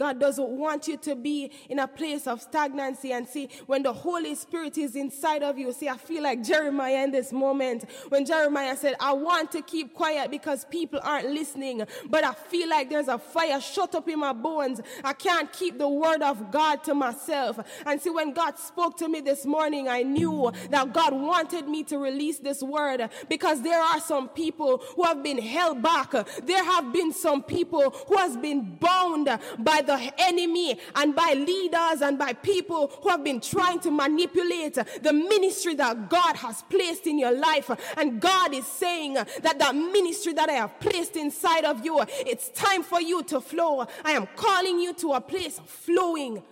God 0.00 0.18
doesn't 0.18 0.48
want 0.48 0.88
you 0.88 0.96
to 0.96 1.14
be 1.14 1.50
in 1.68 1.78
a 1.78 1.86
place 1.86 2.26
of 2.26 2.40
stagnancy 2.40 3.12
and 3.12 3.28
see 3.28 3.50
when 3.66 3.82
the 3.82 3.92
Holy 3.92 4.34
Spirit 4.34 4.78
is 4.78 4.96
inside 4.96 5.42
of 5.42 5.58
you. 5.58 5.70
See, 5.74 5.90
I 5.90 5.98
feel 5.98 6.22
like 6.22 6.42
Jeremiah 6.42 7.04
in 7.04 7.10
this 7.10 7.34
moment 7.34 7.84
when 8.08 8.24
Jeremiah 8.24 8.74
said, 8.78 8.94
I 8.98 9.12
want 9.12 9.52
to 9.52 9.60
keep 9.60 9.92
quiet 9.92 10.30
because 10.30 10.64
people 10.64 11.00
aren't 11.02 11.28
listening, 11.28 11.82
but 12.06 12.24
I 12.24 12.32
feel 12.32 12.70
like 12.70 12.88
there's 12.88 13.08
a 13.08 13.18
fire 13.18 13.60
shut 13.60 13.94
up 13.94 14.08
in 14.08 14.20
my 14.20 14.32
bones. 14.32 14.80
I 15.04 15.12
can't 15.12 15.52
keep 15.52 15.76
the 15.76 15.88
word 15.88 16.22
of 16.22 16.50
God 16.50 16.82
to 16.84 16.94
myself. 16.94 17.60
And 17.84 18.00
see, 18.00 18.08
when 18.08 18.32
God 18.32 18.58
spoke 18.58 18.96
to 18.98 19.08
me 19.08 19.20
this 19.20 19.44
morning, 19.44 19.86
I 19.86 20.02
knew 20.02 20.50
that 20.70 20.94
God 20.94 21.12
wanted 21.12 21.68
me 21.68 21.82
to 21.84 21.98
release 21.98 22.38
this 22.38 22.62
word 22.62 23.10
because 23.28 23.60
there 23.60 23.82
are 23.82 24.00
some 24.00 24.30
people 24.30 24.78
who 24.96 25.02
have 25.02 25.22
been 25.22 25.42
held 25.42 25.82
back. 25.82 26.12
There 26.42 26.64
have 26.64 26.90
been 26.90 27.12
some 27.12 27.42
people 27.42 27.90
who 28.08 28.16
has 28.16 28.38
been 28.38 28.78
bound 28.80 29.28
by 29.58 29.82
the 29.89 29.89
the 29.90 30.12
enemy 30.18 30.78
and 30.94 31.14
by 31.14 31.32
leaders 31.34 32.00
and 32.02 32.18
by 32.18 32.32
people 32.32 32.92
who 33.02 33.08
have 33.08 33.24
been 33.24 33.40
trying 33.40 33.80
to 33.80 33.90
manipulate 33.90 34.74
the 34.74 35.12
ministry 35.12 35.74
that 35.74 36.08
God 36.08 36.36
has 36.36 36.62
placed 36.62 37.06
in 37.06 37.18
your 37.18 37.32
life. 37.32 37.70
And 37.96 38.20
God 38.20 38.54
is 38.54 38.66
saying 38.66 39.14
that 39.14 39.58
that 39.58 39.74
ministry 39.74 40.32
that 40.34 40.48
I 40.48 40.54
have 40.54 40.78
placed 40.78 41.16
inside 41.16 41.64
of 41.64 41.84
you, 41.84 42.00
it's 42.20 42.50
time 42.50 42.82
for 42.82 43.00
you 43.00 43.22
to 43.24 43.40
flow. 43.40 43.86
I 44.04 44.12
am 44.12 44.28
calling 44.36 44.78
you 44.78 44.92
to 44.94 45.14
a 45.14 45.20
place 45.20 45.58
of 45.58 45.68
flowing. 45.68 46.42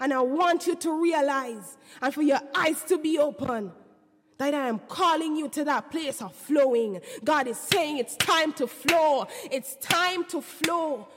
And 0.00 0.12
I 0.12 0.20
want 0.20 0.66
you 0.66 0.76
to 0.76 1.02
realize 1.02 1.76
and 2.00 2.12
for 2.12 2.22
your 2.22 2.40
eyes 2.54 2.82
to 2.84 2.98
be 2.98 3.18
open 3.18 3.72
that 4.38 4.54
I 4.54 4.68
am 4.68 4.80
calling 4.88 5.36
you 5.36 5.48
to 5.50 5.64
that 5.64 5.90
place 5.90 6.20
of 6.20 6.34
flowing. 6.34 7.00
God 7.22 7.46
is 7.46 7.56
saying 7.56 7.98
it's 7.98 8.16
time 8.16 8.52
to 8.54 8.66
flow. 8.66 9.26
It's 9.50 9.76
time 9.76 10.24
to 10.26 10.40
flow. 10.40 11.08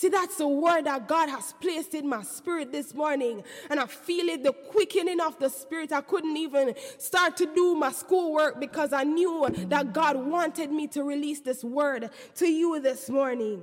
See, 0.00 0.08
that's 0.08 0.36
the 0.36 0.48
word 0.48 0.86
that 0.86 1.06
God 1.06 1.28
has 1.28 1.52
placed 1.60 1.92
in 1.92 2.08
my 2.08 2.22
spirit 2.22 2.72
this 2.72 2.94
morning. 2.94 3.44
And 3.68 3.78
I 3.78 3.84
feel 3.84 4.30
it, 4.30 4.42
the 4.42 4.54
quickening 4.54 5.20
of 5.20 5.38
the 5.38 5.50
spirit. 5.50 5.92
I 5.92 6.00
couldn't 6.00 6.38
even 6.38 6.74
start 6.96 7.36
to 7.36 7.44
do 7.44 7.74
my 7.74 7.92
schoolwork 7.92 8.58
because 8.58 8.94
I 8.94 9.04
knew 9.04 9.46
that 9.68 9.92
God 9.92 10.16
wanted 10.16 10.72
me 10.72 10.86
to 10.86 11.02
release 11.02 11.40
this 11.40 11.62
word 11.62 12.08
to 12.36 12.46
you 12.46 12.80
this 12.80 13.10
morning. 13.10 13.60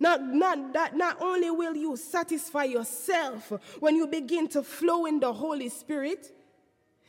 Not, 0.00 0.22
not, 0.22 0.72
that 0.72 0.96
not 0.96 1.20
only 1.20 1.50
will 1.50 1.76
you 1.76 1.98
satisfy 1.98 2.64
yourself 2.64 3.52
when 3.78 3.94
you 3.94 4.06
begin 4.06 4.48
to 4.48 4.62
flow 4.62 5.04
in 5.04 5.20
the 5.20 5.34
Holy 5.34 5.68
Spirit, 5.68 6.32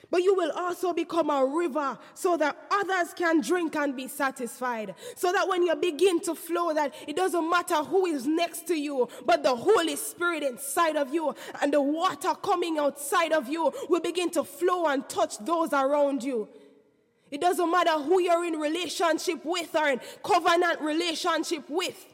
but 0.10 0.24
you 0.24 0.36
will 0.36 0.52
also 0.52 0.94
become 0.94 1.30
a 1.30 1.46
river 1.46 1.98
so 2.14 2.38
that 2.38 2.58
others 2.72 3.14
can 3.14 3.42
drink 3.42 3.76
and 3.76 3.96
be 3.96 4.08
satisfied. 4.08 4.96
So 5.16 5.32
that 5.32 5.48
when 5.48 5.64
you 5.64 5.76
begin 5.76 6.20
to 6.22 6.36
flow, 6.36 6.74
that 6.74 6.94
it 7.08 7.16
doesn't 7.16 7.50
matter 7.50 7.76
who 7.76 8.06
is 8.06 8.26
next 8.26 8.68
to 8.68 8.76
you, 8.76 9.10
but 9.26 9.44
the 9.44 9.56
Holy 9.56 9.96
Spirit 9.96 10.44
inside 10.44 10.96
of 10.96 11.14
you 11.14 11.36
and 11.62 11.74
the 11.74 11.82
water 11.82 12.34
coming 12.36 12.78
outside 12.78 13.34
of 13.34 13.50
you 13.50 13.72
will 13.90 14.02
begin 14.02 14.30
to 14.32 14.44
flow 14.44 14.86
and 14.86 15.08
touch 15.10 15.38
those 15.40 15.74
around 15.74 16.24
you. 16.24 16.48
It 17.30 17.42
doesn't 17.42 17.70
matter 17.70 17.92
who 17.92 18.22
you're 18.22 18.46
in 18.46 18.54
relationship 18.54 19.44
with 19.44 19.76
or 19.76 19.90
in 19.90 20.02
covenant 20.24 20.80
relationship 20.82 21.70
with. 21.70 22.06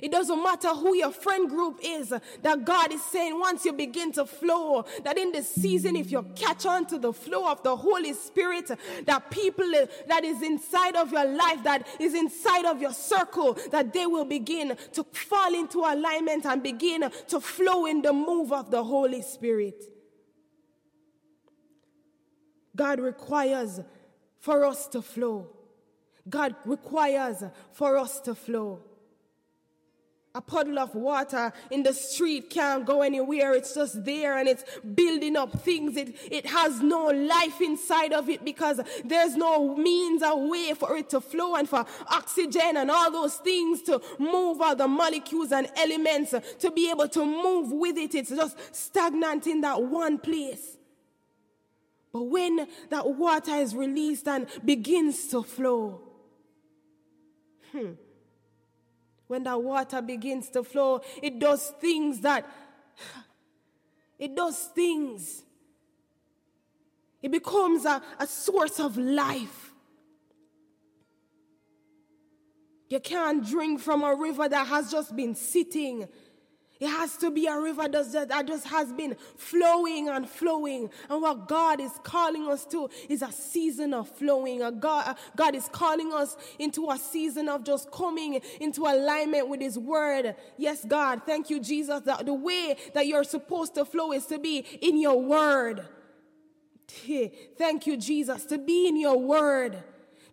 It 0.00 0.12
doesn't 0.12 0.42
matter 0.42 0.68
who 0.68 0.94
your 0.94 1.10
friend 1.10 1.48
group 1.48 1.80
is, 1.82 2.08
that 2.42 2.64
God 2.64 2.92
is 2.92 3.02
saying 3.04 3.38
once 3.38 3.64
you 3.64 3.72
begin 3.72 4.12
to 4.12 4.26
flow, 4.26 4.84
that 5.04 5.18
in 5.18 5.32
this 5.32 5.52
season, 5.52 5.96
if 5.96 6.10
you 6.10 6.22
catch 6.34 6.66
on 6.66 6.86
to 6.86 6.98
the 6.98 7.12
flow 7.12 7.50
of 7.50 7.62
the 7.62 7.76
Holy 7.76 8.12
Spirit, 8.12 8.70
that 9.04 9.30
people 9.30 9.70
that 10.06 10.24
is 10.24 10.42
inside 10.42 10.96
of 10.96 11.12
your 11.12 11.26
life, 11.26 11.62
that 11.64 11.86
is 12.00 12.14
inside 12.14 12.64
of 12.64 12.80
your 12.80 12.92
circle, 12.92 13.58
that 13.70 13.92
they 13.92 14.06
will 14.06 14.24
begin 14.24 14.76
to 14.92 15.04
fall 15.04 15.54
into 15.54 15.80
alignment 15.80 16.46
and 16.46 16.62
begin 16.62 17.10
to 17.28 17.40
flow 17.40 17.86
in 17.86 18.02
the 18.02 18.12
move 18.12 18.52
of 18.52 18.70
the 18.70 18.82
Holy 18.82 19.22
Spirit. 19.22 19.82
God 22.76 23.00
requires 23.00 23.80
for 24.38 24.64
us 24.64 24.86
to 24.88 25.02
flow. 25.02 25.50
God 26.28 26.54
requires 26.64 27.42
for 27.72 27.96
us 27.96 28.20
to 28.20 28.34
flow. 28.34 28.80
A 30.38 30.40
puddle 30.40 30.78
of 30.78 30.94
water 30.94 31.52
in 31.68 31.82
the 31.82 31.92
street 31.92 32.48
can't 32.48 32.86
go 32.86 33.02
anywhere. 33.02 33.54
It's 33.54 33.74
just 33.74 34.04
there 34.04 34.38
and 34.38 34.48
it's 34.48 34.62
building 34.94 35.36
up 35.36 35.52
things. 35.62 35.96
It, 35.96 36.14
it 36.30 36.46
has 36.46 36.80
no 36.80 37.06
life 37.06 37.60
inside 37.60 38.12
of 38.12 38.28
it 38.28 38.44
because 38.44 38.80
there's 39.04 39.34
no 39.34 39.74
means 39.74 40.22
or 40.22 40.48
way 40.48 40.74
for 40.74 40.96
it 40.96 41.10
to 41.10 41.20
flow 41.20 41.56
and 41.56 41.68
for 41.68 41.84
oxygen 42.06 42.76
and 42.76 42.88
all 42.88 43.10
those 43.10 43.34
things 43.34 43.82
to 43.82 44.00
move 44.20 44.60
all 44.60 44.76
the 44.76 44.86
molecules 44.86 45.50
and 45.50 45.68
elements 45.76 46.32
to 46.60 46.70
be 46.70 46.88
able 46.88 47.08
to 47.08 47.24
move 47.26 47.72
with 47.72 47.98
it. 47.98 48.14
It's 48.14 48.30
just 48.30 48.56
stagnant 48.72 49.48
in 49.48 49.62
that 49.62 49.82
one 49.82 50.18
place. 50.18 50.76
But 52.12 52.22
when 52.22 52.68
that 52.90 53.10
water 53.12 53.56
is 53.56 53.74
released 53.74 54.28
and 54.28 54.46
begins 54.64 55.26
to 55.30 55.42
flow, 55.42 56.00
hmm, 57.72 57.94
when 59.28 59.44
that 59.44 59.62
water 59.62 60.02
begins 60.02 60.48
to 60.50 60.64
flow, 60.64 61.00
it 61.22 61.38
does 61.38 61.72
things 61.80 62.20
that, 62.20 62.48
it 64.18 64.34
does 64.34 64.58
things. 64.74 65.44
It 67.22 67.30
becomes 67.30 67.84
a, 67.84 68.02
a 68.18 68.26
source 68.26 68.80
of 68.80 68.96
life. 68.96 69.72
You 72.88 73.00
can't 73.00 73.46
drink 73.46 73.80
from 73.80 74.02
a 74.02 74.14
river 74.14 74.48
that 74.48 74.66
has 74.66 74.90
just 74.90 75.14
been 75.14 75.34
sitting 75.34 76.08
it 76.80 76.88
has 76.88 77.16
to 77.18 77.30
be 77.30 77.46
a 77.46 77.58
river 77.58 77.88
that 77.88 78.44
just 78.46 78.66
has 78.68 78.92
been 78.92 79.16
flowing 79.36 80.08
and 80.08 80.28
flowing. 80.28 80.90
And 81.10 81.22
what 81.22 81.48
God 81.48 81.80
is 81.80 81.90
calling 82.04 82.48
us 82.48 82.64
to 82.66 82.88
is 83.08 83.22
a 83.22 83.32
season 83.32 83.92
of 83.94 84.08
flowing. 84.08 84.58
God, 84.78 85.16
God 85.36 85.54
is 85.56 85.68
calling 85.72 86.12
us 86.12 86.36
into 86.58 86.88
a 86.90 86.98
season 86.98 87.48
of 87.48 87.64
just 87.64 87.90
coming 87.90 88.40
into 88.60 88.82
alignment 88.82 89.48
with 89.48 89.60
His 89.60 89.78
Word. 89.78 90.36
Yes, 90.56 90.84
God, 90.84 91.22
thank 91.26 91.50
you, 91.50 91.58
Jesus. 91.58 92.00
That 92.02 92.26
the 92.26 92.34
way 92.34 92.76
that 92.94 93.06
you're 93.06 93.24
supposed 93.24 93.74
to 93.74 93.84
flow 93.84 94.12
is 94.12 94.26
to 94.26 94.38
be 94.38 94.58
in 94.58 95.00
your 95.00 95.20
Word. 95.20 95.84
Thank 96.86 97.86
you, 97.86 97.96
Jesus, 97.96 98.44
to 98.46 98.56
be 98.56 98.88
in 98.88 98.96
your 98.96 99.18
Word 99.18 99.82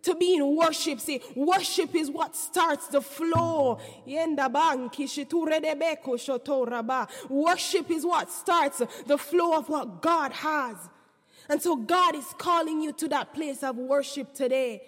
to 0.06 0.14
be 0.14 0.36
in 0.36 0.56
worship. 0.56 1.00
See, 1.00 1.20
worship 1.34 1.94
is 1.94 2.10
what 2.10 2.36
starts 2.36 2.86
the 2.86 3.00
flow. 3.00 3.78
Worship 7.28 7.90
is 7.90 8.06
what 8.06 8.30
starts 8.30 8.82
the 9.06 9.18
flow 9.18 9.58
of 9.58 9.68
what 9.68 10.00
God 10.02 10.32
has. 10.32 10.76
And 11.48 11.60
so 11.60 11.74
God 11.76 12.14
is 12.14 12.26
calling 12.38 12.80
you 12.80 12.92
to 12.92 13.08
that 13.08 13.34
place 13.34 13.64
of 13.64 13.76
worship 13.76 14.32
today. 14.32 14.80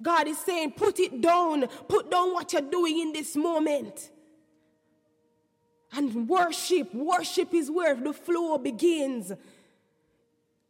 God 0.00 0.26
is 0.26 0.38
saying, 0.38 0.72
put 0.72 0.98
it 0.98 1.20
down, 1.20 1.66
put 1.88 2.10
down 2.10 2.32
what 2.32 2.52
you're 2.54 2.62
doing 2.62 3.00
in 3.00 3.12
this 3.12 3.36
moment. 3.36 4.10
And 5.94 6.26
worship, 6.26 6.94
worship 6.94 7.52
is 7.52 7.70
where 7.70 7.94
the 7.94 8.14
flow 8.14 8.56
begins. 8.56 9.30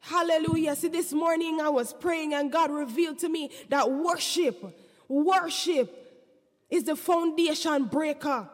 Hallelujah. 0.05 0.75
See, 0.75 0.89
this 0.89 1.13
morning 1.13 1.61
I 1.61 1.69
was 1.69 1.93
praying 1.93 2.35
and 2.35 2.51
God 2.51 2.73
revealed 2.73 3.21
to 3.21 3.29
me 3.29 3.51
that 3.69 3.89
worship, 3.89 4.61
worship 5.07 5.97
is 6.69 6.83
the 6.83 6.97
foundation 6.97 7.85
breaker. 7.85 8.49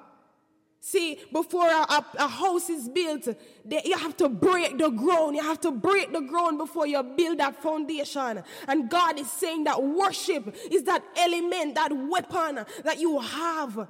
See, 0.81 1.19
before 1.33 1.67
a, 1.67 1.81
a, 1.81 2.07
a 2.19 2.29
house 2.29 2.69
is 2.69 2.91
built, 2.91 3.29
they, 3.65 3.81
you 3.87 3.97
have 3.97 4.15
to 4.19 4.29
break 4.29 4.77
the 4.77 4.91
ground. 4.91 5.37
You 5.37 5.43
have 5.43 5.61
to 5.63 5.71
break 5.71 6.13
the 6.13 6.21
ground 6.21 6.59
before 6.59 6.87
you 6.87 7.03
build 7.03 7.39
that 7.39 7.63
foundation. 7.63 8.43
And 8.67 8.91
God 8.91 9.19
is 9.19 9.31
saying 9.31 9.65
that 9.65 9.83
worship 9.83 10.55
is 10.71 10.83
that 10.83 11.03
element, 11.17 11.77
that 11.77 11.93
weapon 11.93 12.67
that 12.85 13.01
you 13.01 13.19
have 13.21 13.89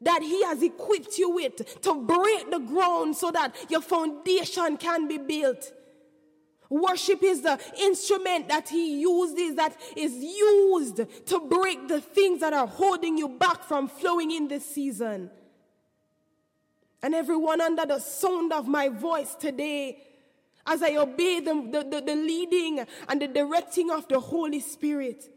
that 0.00 0.22
He 0.22 0.42
has 0.44 0.60
equipped 0.60 1.18
you 1.18 1.30
with 1.30 1.80
to 1.82 1.94
break 1.94 2.50
the 2.50 2.58
ground 2.58 3.16
so 3.16 3.30
that 3.30 3.54
your 3.70 3.80
foundation 3.80 4.76
can 4.76 5.06
be 5.06 5.18
built. 5.18 5.72
Worship 6.74 7.22
is 7.22 7.40
the 7.42 7.56
instrument 7.78 8.48
that 8.48 8.68
he 8.68 8.98
uses, 8.98 9.54
that 9.54 9.76
is 9.96 10.12
used 10.12 10.96
to 11.26 11.40
break 11.48 11.86
the 11.86 12.00
things 12.00 12.40
that 12.40 12.52
are 12.52 12.66
holding 12.66 13.16
you 13.16 13.28
back 13.28 13.62
from 13.62 13.86
flowing 13.86 14.32
in 14.32 14.48
this 14.48 14.66
season. 14.66 15.30
And 17.00 17.14
everyone 17.14 17.60
under 17.60 17.86
the 17.86 18.00
sound 18.00 18.52
of 18.52 18.66
my 18.66 18.88
voice 18.88 19.36
today, 19.36 20.02
as 20.66 20.82
I 20.82 20.96
obey 20.96 21.38
the, 21.38 21.54
the, 21.70 21.88
the, 21.88 22.00
the 22.06 22.16
leading 22.16 22.84
and 23.08 23.22
the 23.22 23.28
directing 23.28 23.92
of 23.92 24.08
the 24.08 24.18
Holy 24.18 24.58
Spirit, 24.58 25.30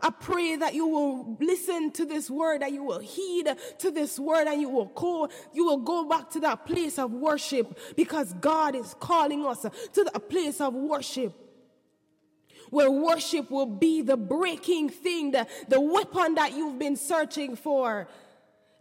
I 0.00 0.10
pray 0.10 0.56
that 0.56 0.74
you 0.74 0.86
will 0.86 1.36
listen 1.40 1.90
to 1.92 2.04
this 2.04 2.30
word, 2.30 2.62
that 2.62 2.72
you 2.72 2.82
will 2.82 3.00
heed 3.00 3.48
to 3.78 3.90
this 3.90 4.18
word, 4.18 4.48
and 4.48 4.60
you 4.60 4.68
will 4.68 4.86
go, 4.86 5.28
you 5.52 5.64
will 5.64 5.78
go 5.78 6.08
back 6.08 6.30
to 6.30 6.40
that 6.40 6.64
place 6.64 6.98
of 6.98 7.12
worship 7.12 7.78
because 7.96 8.32
God 8.34 8.74
is 8.74 8.94
calling 8.98 9.44
us 9.44 9.62
to 9.62 10.04
that 10.04 10.28
place 10.28 10.60
of 10.60 10.74
worship. 10.74 11.34
where 12.72 12.90
worship 12.90 13.50
will 13.50 13.66
be 13.66 14.00
the 14.00 14.16
breaking 14.16 14.88
thing, 14.88 15.30
the, 15.30 15.46
the 15.68 15.78
weapon 15.78 16.36
that 16.36 16.54
you've 16.54 16.78
been 16.78 16.96
searching 16.96 17.54
for. 17.54 18.08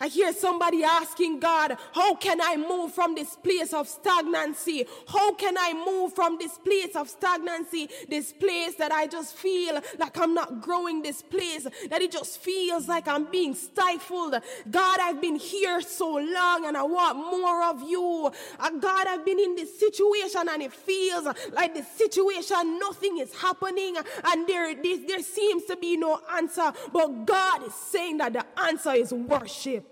I 0.01 0.07
hear 0.07 0.33
somebody 0.33 0.83
asking 0.83 1.41
God, 1.41 1.77
how 1.93 2.15
can 2.15 2.41
I 2.41 2.57
move 2.57 2.91
from 2.91 3.13
this 3.13 3.35
place 3.35 3.71
of 3.71 3.87
stagnancy? 3.87 4.87
How 5.07 5.35
can 5.35 5.55
I 5.59 5.73
move 5.73 6.13
from 6.13 6.39
this 6.39 6.57
place 6.57 6.95
of 6.95 7.07
stagnancy? 7.07 7.87
This 8.09 8.33
place 8.33 8.73
that 8.75 8.91
I 8.91 9.05
just 9.05 9.35
feel 9.35 9.79
like 9.99 10.17
I'm 10.17 10.33
not 10.33 10.59
growing, 10.59 11.03
this 11.03 11.21
place 11.21 11.67
that 11.87 12.01
it 12.01 12.11
just 12.11 12.39
feels 12.39 12.87
like 12.87 13.07
I'm 13.07 13.25
being 13.25 13.53
stifled. 13.53 14.37
God, 14.71 14.99
I've 14.99 15.21
been 15.21 15.35
here 15.35 15.81
so 15.81 16.13
long 16.15 16.65
and 16.65 16.75
I 16.75 16.81
want 16.81 17.17
more 17.17 17.63
of 17.65 17.87
you. 17.87 18.31
Uh, 18.59 18.69
God, 18.71 19.05
I've 19.05 19.23
been 19.23 19.39
in 19.39 19.53
this 19.53 19.79
situation 19.79 20.49
and 20.49 20.63
it 20.63 20.73
feels 20.73 21.27
like 21.53 21.75
the 21.75 21.83
situation, 21.83 22.79
nothing 22.79 23.19
is 23.19 23.35
happening 23.35 23.97
and 23.97 24.47
there, 24.47 24.73
there, 24.73 24.97
there 25.07 25.21
seems 25.21 25.65
to 25.65 25.75
be 25.75 25.95
no 25.95 26.19
answer. 26.33 26.73
But 26.91 27.25
God 27.25 27.67
is 27.67 27.75
saying 27.75 28.17
that 28.17 28.33
the 28.33 28.45
answer 28.59 28.93
is 28.93 29.13
worship. 29.13 29.90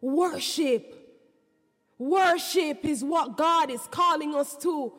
Worship. 0.00 0.94
Worship 1.98 2.84
is 2.84 3.02
what 3.02 3.36
God 3.36 3.70
is 3.70 3.86
calling 3.90 4.34
us 4.34 4.56
to. 4.58 4.92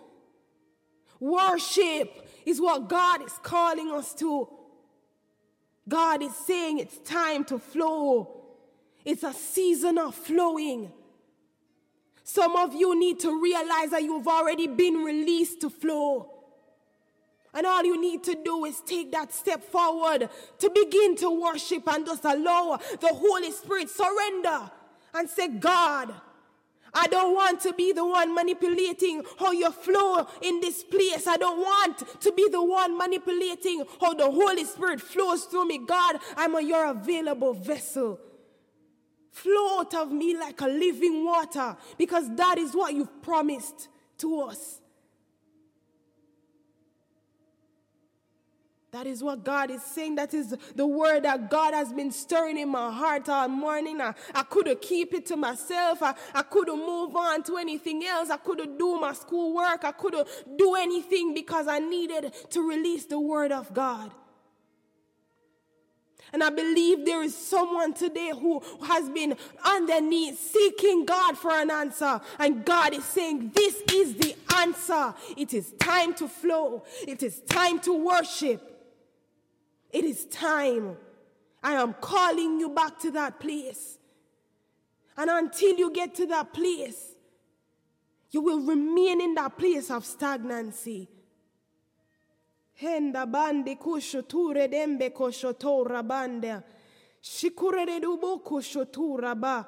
Worship 1.19 2.27
is 2.45 2.61
what 2.61 2.87
God 2.87 3.23
is 3.23 3.33
calling 3.43 3.91
us 3.91 4.13
to. 4.15 4.47
God 5.87 6.21
is 6.21 6.35
saying 6.35 6.79
it's 6.79 6.97
time 6.99 7.43
to 7.45 7.59
flow. 7.59 8.43
It's 9.05 9.23
a 9.23 9.33
season 9.33 9.97
of 9.97 10.15
flowing. 10.15 10.91
Some 12.23 12.55
of 12.57 12.73
you 12.75 12.99
need 12.99 13.19
to 13.21 13.41
realize 13.41 13.91
that 13.91 14.03
you've 14.03 14.27
already 14.27 14.67
been 14.67 14.95
released 14.95 15.61
to 15.61 15.69
flow. 15.69 16.33
And 17.53 17.65
all 17.65 17.83
you 17.83 17.99
need 17.99 18.23
to 18.25 18.35
do 18.43 18.65
is 18.65 18.81
take 18.81 19.11
that 19.13 19.33
step 19.33 19.63
forward 19.63 20.29
to 20.59 20.69
begin 20.69 21.15
to 21.17 21.41
worship 21.41 21.87
and 21.87 22.05
just 22.05 22.25
allow 22.25 22.77
the 22.99 23.07
Holy 23.07 23.51
Spirit 23.51 23.89
surrender 23.89 24.69
and 25.13 25.29
say, 25.29 25.47
God, 25.47 26.13
I 26.93 27.07
don't 27.07 27.35
want 27.35 27.59
to 27.61 27.73
be 27.73 27.91
the 27.91 28.05
one 28.05 28.33
manipulating 28.33 29.23
how 29.39 29.51
you 29.51 29.71
flow 29.71 30.27
in 30.41 30.59
this 30.61 30.83
place. 30.83 31.27
I 31.27 31.37
don't 31.37 31.59
want 31.59 32.21
to 32.21 32.31
be 32.31 32.47
the 32.49 32.63
one 32.63 32.97
manipulating 32.97 33.83
how 34.01 34.13
the 34.13 34.29
Holy 34.29 34.63
Spirit 34.63 35.01
flows 35.01 35.43
through 35.43 35.67
me. 35.67 35.79
God, 35.79 36.17
I'm 36.35 36.55
a 36.55 36.61
your 36.61 36.87
available 36.87 37.53
vessel. 37.53 38.19
Flow 39.31 39.79
out 39.79 39.93
of 39.93 40.11
me 40.11 40.35
like 40.35 40.59
a 40.61 40.67
living 40.67 41.23
water 41.23 41.77
because 41.97 42.33
that 42.35 42.57
is 42.57 42.73
what 42.73 42.93
you've 42.93 43.21
promised 43.21 43.89
to 44.17 44.41
us. 44.41 44.81
That 48.97 49.05
is 49.05 49.23
what 49.23 49.43
God 49.43 49.69
is 49.69 49.83
saying. 49.83 50.15
That 50.15 50.33
is 50.33 50.55
the 50.75 50.87
word 50.87 51.21
that 51.21 51.51
God 51.51 51.75
has 51.75 51.93
been 51.93 52.09
stirring 52.09 52.57
in 52.57 52.69
my 52.69 52.91
heart 52.91 53.29
all 53.29 53.47
morning. 53.47 54.01
I, 54.01 54.15
I 54.33 54.41
couldn't 54.41 54.81
keep 54.81 55.13
it 55.13 55.27
to 55.27 55.37
myself. 55.37 56.01
I, 56.01 56.15
I 56.33 56.41
couldn't 56.41 56.79
move 56.79 57.15
on 57.15 57.43
to 57.43 57.57
anything 57.57 58.03
else. 58.03 58.31
I 58.31 58.37
couldn't 58.37 58.79
do 58.79 58.99
my 58.99 59.13
schoolwork. 59.13 59.83
I 59.83 59.91
couldn't 59.91 60.27
do 60.57 60.73
anything 60.73 61.35
because 61.35 61.67
I 61.67 61.77
needed 61.77 62.33
to 62.49 62.67
release 62.67 63.05
the 63.05 63.19
word 63.19 63.51
of 63.51 63.71
God. 63.71 64.09
And 66.33 66.43
I 66.43 66.49
believe 66.49 67.05
there 67.05 67.21
is 67.21 67.37
someone 67.37 67.93
today 67.93 68.31
who 68.33 68.63
has 68.83 69.11
been 69.11 69.35
on 69.63 69.85
their 69.85 70.01
knees 70.01 70.39
seeking 70.39 71.05
God 71.05 71.37
for 71.37 71.51
an 71.51 71.69
answer. 71.69 72.19
And 72.39 72.65
God 72.65 72.95
is 72.95 73.05
saying, 73.05 73.51
This 73.53 73.79
is 73.93 74.15
the 74.15 74.35
answer. 74.55 75.13
It 75.37 75.53
is 75.53 75.73
time 75.73 76.15
to 76.15 76.27
flow, 76.27 76.83
it 77.07 77.21
is 77.21 77.41
time 77.41 77.79
to 77.81 77.93
worship. 77.93 78.73
It 79.91 80.03
is 80.03 80.25
time. 80.25 80.97
I 81.63 81.73
am 81.73 81.93
calling 81.93 82.59
you 82.59 82.69
back 82.69 82.99
to 82.99 83.11
that 83.11 83.39
place. 83.39 83.97
And 85.15 85.29
until 85.29 85.75
you 85.77 85.91
get 85.91 86.13
to 86.15 86.25
that 86.27 86.53
place, 86.53 87.15
you 88.29 88.41
will 88.41 88.59
remain 88.59 89.21
in 89.21 89.33
that 89.35 89.57
place 89.57 89.89
of 89.89 90.05
stagnancy. 90.05 91.07
Henda 92.79 93.25
bande 93.25 93.75
kushoture 93.79 94.67
dembe 94.71 95.11
koshotora 95.11 96.07
bande. 96.07 96.61
Shikure 97.21 97.99
dubo 97.99 98.43
kushotura 98.43 99.39
ba. 99.39 99.65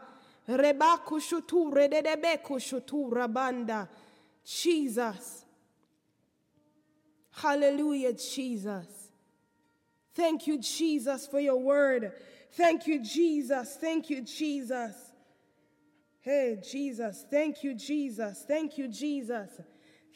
Reba 0.47 0.99
kushoture 1.05 1.89
de 1.89 2.01
debe 2.03 2.43
kushotura 2.43 3.31
banda. 3.33 3.89
Jesus. 4.45 5.45
Hallelujah, 7.31 8.13
Jesus. 8.13 8.98
Thank 10.15 10.47
you, 10.47 10.59
Jesus, 10.59 11.27
for 11.27 11.39
your 11.39 11.57
word. 11.57 12.11
Thank 12.53 12.87
you, 12.87 13.01
Jesus. 13.03 13.77
Thank 13.79 14.09
you, 14.09 14.21
Jesus. 14.21 14.95
Hey, 16.21 16.59
Jesus. 16.61 17.25
Thank 17.29 17.63
you, 17.63 17.73
Jesus. 17.73 18.43
Thank 18.47 18.77
you, 18.77 18.87
Jesus. 18.87 19.49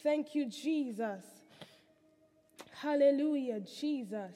Thank 0.01 0.35
you, 0.35 0.49
Jesus. 0.49 1.23
Hallelujah, 2.71 3.61
Jesus. 3.61 4.35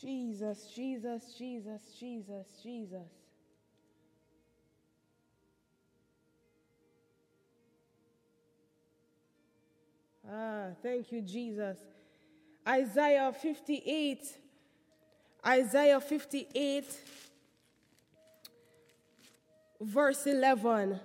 Jesus, 0.00 0.66
Jesus, 0.74 1.34
Jesus, 1.38 1.80
Jesus, 1.98 2.46
Jesus. 2.62 3.08
Ah, 10.28 10.70
thank 10.82 11.12
you, 11.12 11.22
Jesus. 11.22 11.78
Isaiah 12.66 13.32
58. 13.32 14.38
Isaiah 15.44 16.00
58, 16.00 16.84
verse 19.80 20.26
11. 20.26 21.00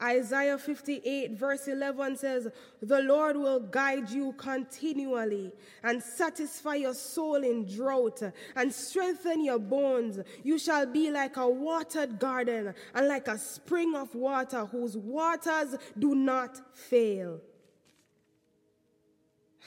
Isaiah 0.00 0.58
58, 0.58 1.38
verse 1.38 1.68
11 1.68 2.16
says, 2.16 2.48
The 2.80 3.00
Lord 3.02 3.36
will 3.36 3.60
guide 3.60 4.10
you 4.10 4.32
continually 4.32 5.52
and 5.82 6.02
satisfy 6.02 6.74
your 6.76 6.94
soul 6.94 7.36
in 7.36 7.66
drought 7.66 8.22
and 8.56 8.72
strengthen 8.72 9.44
your 9.44 9.60
bones. 9.60 10.18
You 10.42 10.58
shall 10.58 10.86
be 10.86 11.10
like 11.10 11.36
a 11.36 11.48
watered 11.48 12.18
garden 12.18 12.74
and 12.94 13.08
like 13.08 13.28
a 13.28 13.38
spring 13.38 13.94
of 13.94 14.12
water 14.14 14.64
whose 14.64 14.96
waters 14.96 15.76
do 15.96 16.16
not 16.16 16.60
fail. 16.76 17.40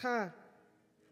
Ha. 0.02 0.32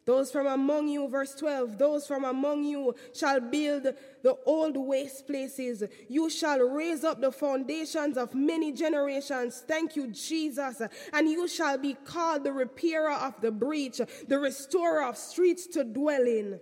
Those 0.06 0.32
from 0.32 0.48
among 0.48 0.90
you, 0.90 1.08
verse 1.08 1.34
12, 1.36 1.78
those 1.78 2.06
from 2.06 2.26
among 2.26 2.66
you 2.66 2.94
shall 3.14 3.40
build 3.40 3.84
the 3.84 4.38
old 4.46 4.76
waste 4.76 5.26
places. 5.28 5.82
You 6.10 6.30
shall 6.30 6.60
raise 6.60 7.06
up 7.06 7.22
the 7.22 7.32
foundations 7.32 8.18
of 8.18 8.36
many 8.36 8.74
generations. 8.74 9.64
Thank 9.66 9.96
you, 9.96 10.08
Jesus. 10.08 10.82
And 11.14 11.30
you 11.30 11.48
shall 11.48 11.78
be 11.78 11.94
called 11.94 12.44
the 12.44 12.52
repairer 12.52 13.14
of 13.14 13.40
the 13.40 13.52
breach, 13.52 14.02
the 14.28 14.40
restorer 14.40 15.06
of 15.06 15.18
streets 15.18 15.68
to 15.68 15.86
dwell 15.86 16.24
in. 16.24 16.60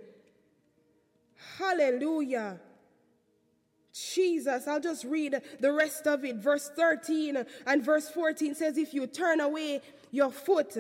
Hallelujah. 1.58 2.60
Jesus, 3.92 4.68
I'll 4.68 4.80
just 4.80 5.04
read 5.04 5.42
the 5.60 5.74
rest 5.74 6.06
of 6.06 6.24
it. 6.24 6.36
Verse 6.36 6.70
13 6.76 7.44
and 7.66 7.84
verse 7.84 8.08
14 8.10 8.54
says, 8.54 8.78
If 8.78 8.94
you 8.94 9.08
turn 9.08 9.40
away 9.40 9.82
your 10.12 10.32
foot, 10.32 10.78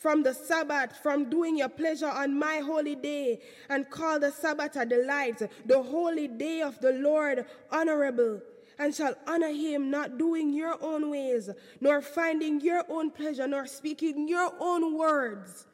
from 0.00 0.22
the 0.22 0.32
Sabbath, 0.32 0.96
from 1.02 1.28
doing 1.28 1.58
your 1.58 1.68
pleasure 1.68 2.08
on 2.08 2.38
my 2.38 2.56
holy 2.56 2.94
day, 2.94 3.38
and 3.68 3.90
call 3.90 4.18
the 4.18 4.32
Sabbath 4.32 4.74
a 4.76 4.86
delight, 4.86 5.42
the 5.66 5.82
holy 5.82 6.26
day 6.26 6.62
of 6.62 6.80
the 6.80 6.92
Lord 6.92 7.44
honorable, 7.70 8.40
and 8.78 8.94
shall 8.94 9.14
honor 9.26 9.52
him, 9.52 9.90
not 9.90 10.16
doing 10.16 10.54
your 10.54 10.82
own 10.82 11.10
ways, 11.10 11.50
nor 11.82 12.00
finding 12.00 12.62
your 12.62 12.82
own 12.88 13.10
pleasure, 13.10 13.46
nor 13.46 13.66
speaking 13.66 14.26
your 14.26 14.54
own 14.58 14.96
words. 14.96 15.66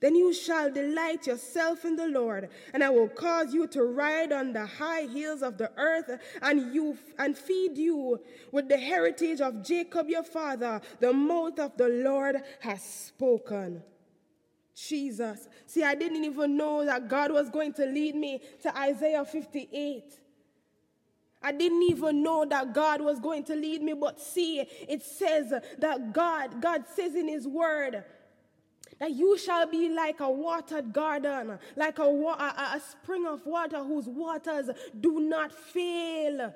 Then 0.00 0.14
you 0.14 0.32
shall 0.32 0.70
delight 0.70 1.26
yourself 1.26 1.84
in 1.84 1.96
the 1.96 2.06
Lord, 2.06 2.50
and 2.72 2.84
I 2.84 2.90
will 2.90 3.08
cause 3.08 3.52
you 3.52 3.66
to 3.68 3.82
ride 3.82 4.32
on 4.32 4.52
the 4.52 4.64
high 4.64 5.06
hills 5.06 5.42
of 5.42 5.58
the 5.58 5.72
earth, 5.76 6.10
and 6.40 6.72
you 6.72 6.96
and 7.18 7.36
feed 7.36 7.76
you 7.76 8.20
with 8.52 8.68
the 8.68 8.78
heritage 8.78 9.40
of 9.40 9.64
Jacob 9.64 10.08
your 10.08 10.22
father. 10.22 10.80
The 11.00 11.12
mouth 11.12 11.58
of 11.58 11.76
the 11.76 11.88
Lord 11.88 12.36
has 12.60 12.82
spoken. 12.82 13.82
Jesus. 14.74 15.48
See, 15.66 15.82
I 15.82 15.96
didn't 15.96 16.24
even 16.24 16.56
know 16.56 16.84
that 16.84 17.08
God 17.08 17.32
was 17.32 17.50
going 17.50 17.72
to 17.74 17.86
lead 17.86 18.14
me 18.14 18.40
to 18.62 18.78
Isaiah 18.78 19.24
58. 19.24 20.04
I 21.42 21.52
didn't 21.52 21.82
even 21.82 22.22
know 22.22 22.44
that 22.44 22.72
God 22.72 23.00
was 23.00 23.18
going 23.18 23.44
to 23.44 23.54
lead 23.54 23.82
me, 23.82 23.94
but 23.94 24.20
see, 24.20 24.60
it 24.60 25.02
says 25.02 25.52
that 25.78 26.12
God, 26.12 26.60
God 26.60 26.84
says 26.94 27.14
in 27.14 27.28
His 27.28 27.46
word, 27.46 28.04
that 28.98 29.12
you 29.12 29.38
shall 29.38 29.66
be 29.66 29.88
like 29.88 30.20
a 30.20 30.30
watered 30.30 30.92
garden, 30.92 31.58
like 31.76 31.98
a, 31.98 32.02
a, 32.02 32.72
a 32.76 32.80
spring 32.90 33.26
of 33.26 33.44
water 33.46 33.78
whose 33.78 34.06
waters 34.06 34.70
do 35.00 35.20
not 35.20 35.52
fail. 35.52 36.52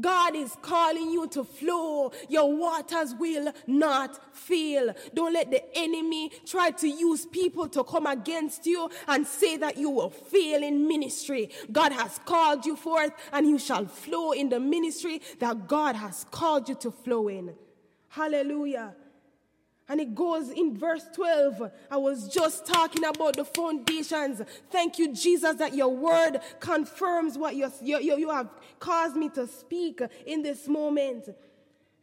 God 0.00 0.34
is 0.34 0.56
calling 0.62 1.10
you 1.10 1.26
to 1.28 1.44
flow. 1.44 2.12
Your 2.28 2.56
waters 2.56 3.14
will 3.18 3.52
not 3.66 4.34
fail. 4.34 4.94
Don't 5.12 5.34
let 5.34 5.50
the 5.50 5.62
enemy 5.76 6.30
try 6.46 6.70
to 6.70 6.88
use 6.88 7.26
people 7.26 7.68
to 7.68 7.84
come 7.84 8.06
against 8.06 8.64
you 8.64 8.88
and 9.06 9.26
say 9.26 9.58
that 9.58 9.76
you 9.76 9.90
will 9.90 10.10
fail 10.10 10.62
in 10.62 10.88
ministry. 10.88 11.50
God 11.70 11.92
has 11.92 12.18
called 12.24 12.64
you 12.64 12.74
forth 12.76 13.12
and 13.32 13.46
you 13.46 13.58
shall 13.58 13.86
flow 13.86 14.32
in 14.32 14.48
the 14.48 14.60
ministry 14.60 15.20
that 15.40 15.68
God 15.68 15.94
has 15.94 16.24
called 16.30 16.68
you 16.70 16.74
to 16.76 16.90
flow 16.90 17.28
in. 17.28 17.54
Hallelujah. 18.08 18.94
And 19.92 20.00
it 20.00 20.14
goes 20.14 20.48
in 20.48 20.74
verse 20.74 21.04
12. 21.14 21.70
I 21.90 21.98
was 21.98 22.26
just 22.26 22.64
talking 22.64 23.04
about 23.04 23.36
the 23.36 23.44
foundations. 23.44 24.40
Thank 24.70 24.98
you, 24.98 25.12
Jesus, 25.12 25.56
that 25.56 25.74
your 25.74 25.90
word 25.90 26.40
confirms 26.60 27.36
what 27.36 27.56
you, 27.56 27.70
you, 27.82 28.00
you 28.00 28.30
have 28.30 28.48
caused 28.78 29.16
me 29.16 29.28
to 29.34 29.46
speak 29.46 30.00
in 30.24 30.42
this 30.42 30.66
moment. 30.66 31.28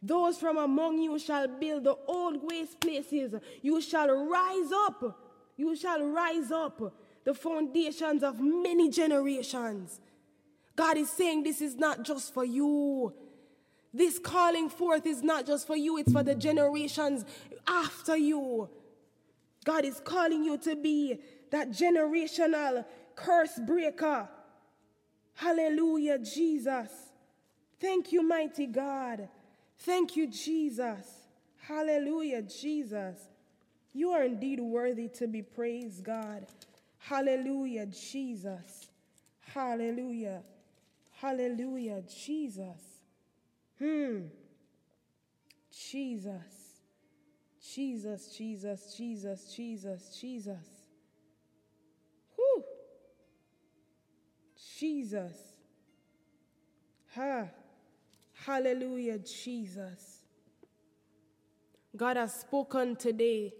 Those 0.00 0.38
from 0.38 0.56
among 0.58 0.98
you 1.00 1.18
shall 1.18 1.48
build 1.48 1.82
the 1.82 1.96
old 2.06 2.48
waste 2.48 2.78
places. 2.78 3.34
You 3.60 3.80
shall 3.80 4.08
rise 4.08 4.70
up. 4.72 5.18
You 5.56 5.74
shall 5.74 6.00
rise 6.04 6.52
up 6.52 6.94
the 7.24 7.34
foundations 7.34 8.22
of 8.22 8.38
many 8.38 8.88
generations. 8.88 9.98
God 10.76 10.96
is 10.96 11.10
saying 11.10 11.42
this 11.42 11.60
is 11.60 11.74
not 11.74 12.04
just 12.04 12.32
for 12.32 12.44
you. 12.44 13.12
This 13.92 14.18
calling 14.18 14.68
forth 14.68 15.06
is 15.06 15.22
not 15.22 15.46
just 15.46 15.66
for 15.66 15.76
you, 15.76 15.98
it's 15.98 16.12
for 16.12 16.22
the 16.22 16.34
generations 16.34 17.24
after 17.66 18.16
you. 18.16 18.68
God 19.64 19.84
is 19.84 20.00
calling 20.04 20.44
you 20.44 20.56
to 20.58 20.76
be 20.76 21.18
that 21.50 21.70
generational 21.70 22.84
curse 23.14 23.58
breaker. 23.66 24.28
Hallelujah, 25.34 26.18
Jesus. 26.18 26.90
Thank 27.80 28.12
you, 28.12 28.22
mighty 28.22 28.66
God. 28.66 29.28
Thank 29.78 30.16
you, 30.16 30.26
Jesus. 30.26 31.06
Hallelujah, 31.58 32.42
Jesus. 32.42 33.16
You 33.92 34.10
are 34.10 34.24
indeed 34.24 34.60
worthy 34.60 35.08
to 35.08 35.26
be 35.26 35.42
praised, 35.42 36.04
God. 36.04 36.46
Hallelujah, 36.98 37.86
Jesus. 37.86 38.90
Hallelujah. 39.40 40.42
Hallelujah, 41.12 42.02
Jesus. 42.02 42.89
Hmm. 43.80 44.26
Jesus. 45.70 46.70
Jesus, 47.74 48.36
Jesus, 48.36 48.94
Jesus, 48.96 49.54
Jesus, 49.54 50.18
Jesus. 50.20 50.66
Whew. 52.36 52.64
Jesus. 54.78 55.36
Ha. 57.14 57.48
Hallelujah, 58.44 59.18
Jesus. 59.18 60.18
God 61.96 62.16
has 62.16 62.34
spoken 62.40 62.96
today. 62.96 63.52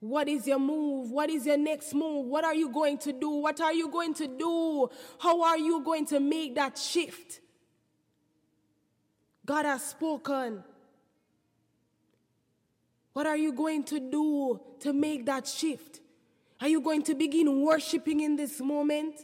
What 0.00 0.28
is 0.28 0.46
your 0.46 0.58
move? 0.58 1.10
What 1.10 1.28
is 1.30 1.46
your 1.46 1.58
next 1.58 1.92
move? 1.92 2.26
What 2.26 2.44
are 2.44 2.54
you 2.54 2.70
going 2.70 2.98
to 2.98 3.12
do? 3.12 3.30
What 3.30 3.60
are 3.60 3.72
you 3.72 3.90
going 3.90 4.14
to 4.14 4.26
do? 4.28 4.88
How 5.18 5.42
are 5.42 5.58
you 5.58 5.82
going 5.82 6.06
to 6.06 6.20
make 6.20 6.54
that 6.54 6.78
shift? 6.78 7.40
God 9.48 9.64
has 9.64 9.82
spoken. 9.82 10.62
What 13.14 13.26
are 13.26 13.36
you 13.38 13.50
going 13.50 13.82
to 13.84 13.98
do 13.98 14.60
to 14.80 14.92
make 14.92 15.24
that 15.24 15.48
shift? 15.48 16.00
Are 16.60 16.68
you 16.68 16.82
going 16.82 17.02
to 17.04 17.14
begin 17.14 17.62
worshiping 17.62 18.20
in 18.20 18.36
this 18.36 18.60
moment? 18.60 19.14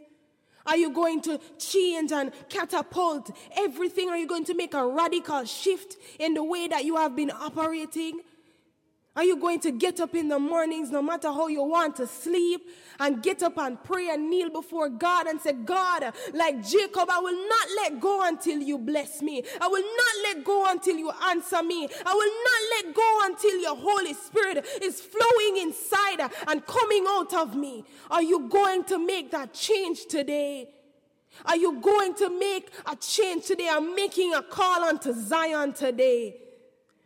Are 0.65 0.79
you 0.79 0.89
going 0.89 1.21
to 1.23 1.39
change 1.59 2.11
and 2.11 2.33
catapult 2.49 3.37
everything? 3.55 4.09
Are 4.09 4.17
you 4.17 4.27
going 4.27 4.47
to 4.47 4.55
make 4.55 4.73
a 4.73 4.87
radical 4.87 5.45
shift 5.45 5.99
in 6.19 6.33
the 6.33 6.43
way 6.43 6.69
that 6.69 6.87
you 6.87 6.97
have 6.97 7.15
been 7.15 7.31
operating? 7.31 8.21
Are 9.17 9.23
you 9.23 9.37
going 9.37 9.61
to 9.61 9.71
get 9.71 10.01
up 10.01 10.17
in 10.17 10.27
the 10.27 10.41
mornings, 10.41 10.91
no 10.91 11.01
matter 11.01 11.29
how 11.29 11.47
you 11.47 11.63
want 11.63 11.95
to 11.97 12.07
sleep, 12.07 12.69
and 12.99 13.23
get 13.23 13.45
up 13.45 13.57
and 13.59 13.83
pray 13.85 14.11
and 14.11 14.29
kneel 14.29 14.51
before 14.51 14.89
God 14.89 15.29
and 15.29 15.41
say, 15.41 15.53
God, 15.53 16.13
like 16.33 16.67
Jacob, 16.67 17.09
I 17.09 17.21
will 17.21 17.49
not 17.49 17.69
let 17.77 18.01
go 18.01 18.27
until 18.27 18.59
you 18.59 18.77
bless 18.77 19.23
me. 19.23 19.45
I 19.61 19.69
will 19.69 19.83
not 19.85 20.37
let 20.37 20.45
go 20.45 20.69
until 20.69 20.97
you 20.97 21.13
answer 21.29 21.63
me. 21.63 21.89
I 22.05 22.13
will 22.13 22.33
not 22.45 22.87
let 22.87 22.95
go 22.95 23.21
until 23.23 23.61
your 23.61 23.77
Holy 23.77 24.15
Spirit 24.15 24.67
is 24.83 25.01
flowing 25.01 25.63
inside 25.63 26.29
and 26.49 26.67
coming 26.67 27.05
out 27.09 27.33
of 27.35 27.55
me. 27.55 27.85
Are 28.11 28.23
you 28.23 28.49
going 28.49 28.83
to 28.85 28.99
make 28.99 29.31
that 29.31 29.55
change 29.55 30.07
today? 30.07 30.71
Are 31.47 31.57
you 31.57 31.81
going 31.81 32.15
to 32.15 32.37
make 32.37 32.71
a 32.87 32.97
change 32.97 33.47
today? 33.47 33.69
I'm 33.71 33.95
making 33.95 34.35
a 34.35 34.43
call 34.43 34.83
unto 34.83 35.13
Zion 35.13 35.73
today 35.73 36.41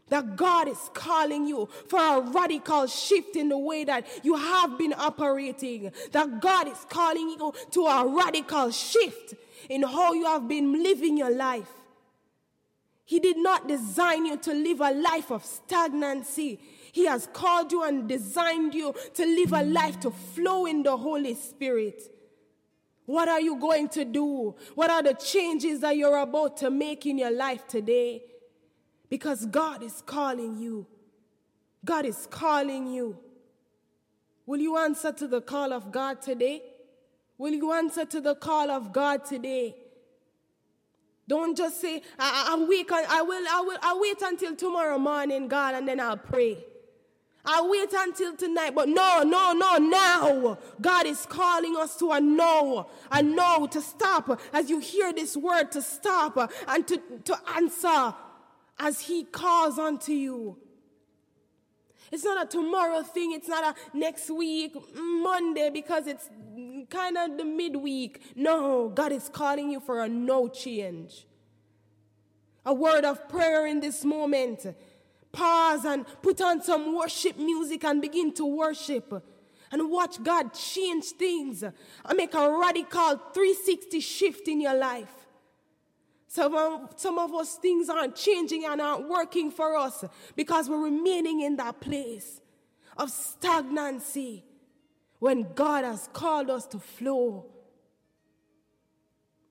that 0.09 0.37
God 0.37 0.69
is 0.69 0.91
calling 0.95 1.47
you 1.47 1.69
for 1.89 1.99
a 1.99 2.21
radical 2.21 2.87
shift 2.87 3.37
in 3.37 3.49
the 3.49 3.59
way 3.59 3.85
that 3.85 4.07
you 4.23 4.35
have 4.35 4.79
been 4.79 4.95
operating. 4.95 5.93
That 6.13 6.41
God 6.41 6.69
is 6.69 6.87
calling 6.89 7.31
you 7.31 7.53
to 7.73 7.87
a 7.87 8.07
radical 8.07 8.71
shift 8.71 9.35
in 9.69 9.83
how 9.83 10.13
you 10.13 10.25
have 10.27 10.49
been 10.49 10.83
living 10.83 11.17
your 11.17 11.35
life. 11.35 11.69
He 13.05 13.21
did 13.21 13.39
not 13.39 13.67
design 13.67 14.27
you 14.27 14.37
to 14.37 14.53
live 14.53 14.81
a 14.81 14.93
life 14.93 15.31
of 15.31 15.45
stagnancy. 15.45 16.61
He 16.93 17.07
has 17.07 17.27
called 17.33 17.73
you 17.73 17.83
and 17.83 18.07
designed 18.09 18.75
you 18.75 18.95
to 19.15 19.25
live 19.25 19.53
a 19.53 19.63
life 19.63 19.99
to 20.01 20.11
flow 20.11 20.67
in 20.67 20.83
the 20.83 20.97
Holy 20.97 21.35
Spirit. 21.35 22.03
What 23.07 23.29
are 23.29 23.41
you 23.41 23.57
going 23.57 23.89
to 23.91 24.05
do? 24.05 24.55
What 24.75 24.91
are 24.91 25.03
the 25.03 25.15
changes 25.15 25.81
that 25.81 25.97
you're 25.97 26.19
about 26.19 26.59
to 26.59 26.71
make 26.71 27.07
in 27.07 27.17
your 27.17 27.31
life 27.31 27.67
today? 27.67 28.23
Because 29.09 29.47
God 29.47 29.83
is 29.83 30.03
calling 30.05 30.59
you. 30.59 30.87
God 31.85 32.05
is 32.05 32.27
calling 32.31 32.87
you. 32.93 33.17
Will 34.47 34.61
you 34.61 34.77
answer 34.77 35.13
to 35.13 35.27
the 35.27 35.41
call 35.41 35.73
of 35.73 35.93
God 35.93 36.23
today? 36.23 36.63
Will 37.37 37.53
you 37.53 37.73
answer 37.73 38.05
to 38.05 38.21
the 38.21 38.35
call 38.35 38.71
of 38.71 38.93
God 38.93 39.25
today? 39.25 39.77
Don't 41.29 41.57
just 41.57 41.81
say, 41.81 42.03
I, 42.19 42.57
I, 42.57 42.67
wait, 42.67 42.91
I 42.91 43.23
will, 43.23 43.45
I 43.51 43.61
will, 43.61 43.79
I 43.83 43.99
wait 44.01 44.23
until 44.23 44.57
tomorrow 44.57 44.99
morning, 44.99 45.47
God, 45.47 45.75
and 45.75 45.87
then 45.87 46.01
I'll 46.01 46.17
pray. 46.17 46.65
I'll 47.45 47.71
wait 47.71 47.93
until 47.95 48.35
tonight, 48.37 48.75
but 48.75 48.89
no, 48.89 49.23
no, 49.23 49.53
no, 49.53 49.77
now. 49.77 50.59
God 50.81 51.07
is 51.07 51.25
calling 51.27 51.77
us 51.77 51.97
to 51.97 52.13
a 52.13 52.21
no, 52.21 52.89
a 53.13 53.23
no, 53.23 53.67
to 53.71 53.81
stop 53.81 54.41
as 54.53 54.69
you 54.69 54.81
hear 54.81 55.13
this 55.13 55.37
word, 55.37 55.71
to 55.73 55.83
stop 55.83 56.53
and 56.67 56.87
to, 56.89 57.01
to 57.25 57.39
answer 57.57 58.15
as 58.79 59.01
He 59.01 59.25
calls 59.25 59.79
unto 59.79 60.13
you. 60.13 60.59
It's 62.11 62.25
not 62.25 62.43
a 62.43 62.49
tomorrow 62.49 63.03
thing, 63.03 63.33
it's 63.33 63.49
not 63.49 63.65
a 63.65 63.97
next 63.97 64.31
week, 64.31 64.75
Monday, 64.95 65.71
because 65.71 66.07
it's 66.07 66.31
kind 66.89 67.19
of 67.19 67.37
the 67.37 67.45
midweek. 67.45 68.23
No, 68.35 68.89
God 68.89 69.13
is 69.13 69.29
calling 69.29 69.71
you 69.71 69.81
for 69.81 70.03
a 70.03 70.09
no 70.09 70.49
change. 70.49 71.27
A 72.65 72.73
word 72.73 73.05
of 73.05 73.29
prayer 73.29 73.67
in 73.67 73.81
this 73.81 74.05
moment. 74.05 74.67
Pause 75.33 75.85
and 75.85 76.07
put 76.23 76.41
on 76.41 76.63
some 76.63 76.97
worship 76.97 77.37
music 77.37 77.85
and 77.85 78.01
begin 78.01 78.33
to 78.35 78.47
worship 78.47 79.23
and 79.71 79.91
watch 79.91 80.23
God 80.23 80.55
change 80.55 81.05
things 81.05 81.63
and 81.63 81.75
make 82.17 82.35
a 82.35 82.51
radical 82.51 83.21
360 83.35 84.01
shift 84.01 84.49
in 84.49 84.61
your 84.61 84.75
life. 84.75 85.18
Some 86.29 86.55
of, 86.55 86.93
some 86.97 87.19
of 87.19 87.35
us 87.35 87.55
things 87.55 87.89
aren't 87.89 88.15
changing 88.15 88.67
and 88.67 88.83
aren't 88.83 89.09
working 89.09 89.51
for 89.51 89.77
us 89.77 90.05
because 90.37 90.69
we're 90.69 90.85
remaining 90.85 91.41
in 91.41 91.57
that 91.57 91.81
place 91.81 92.43
of 92.99 93.11
stagnancy 93.11 94.45
when 95.21 95.55
God 95.55 95.85
has 95.85 96.09
called 96.13 96.51
us 96.51 96.67
to 96.67 96.79
flow. 96.79 97.47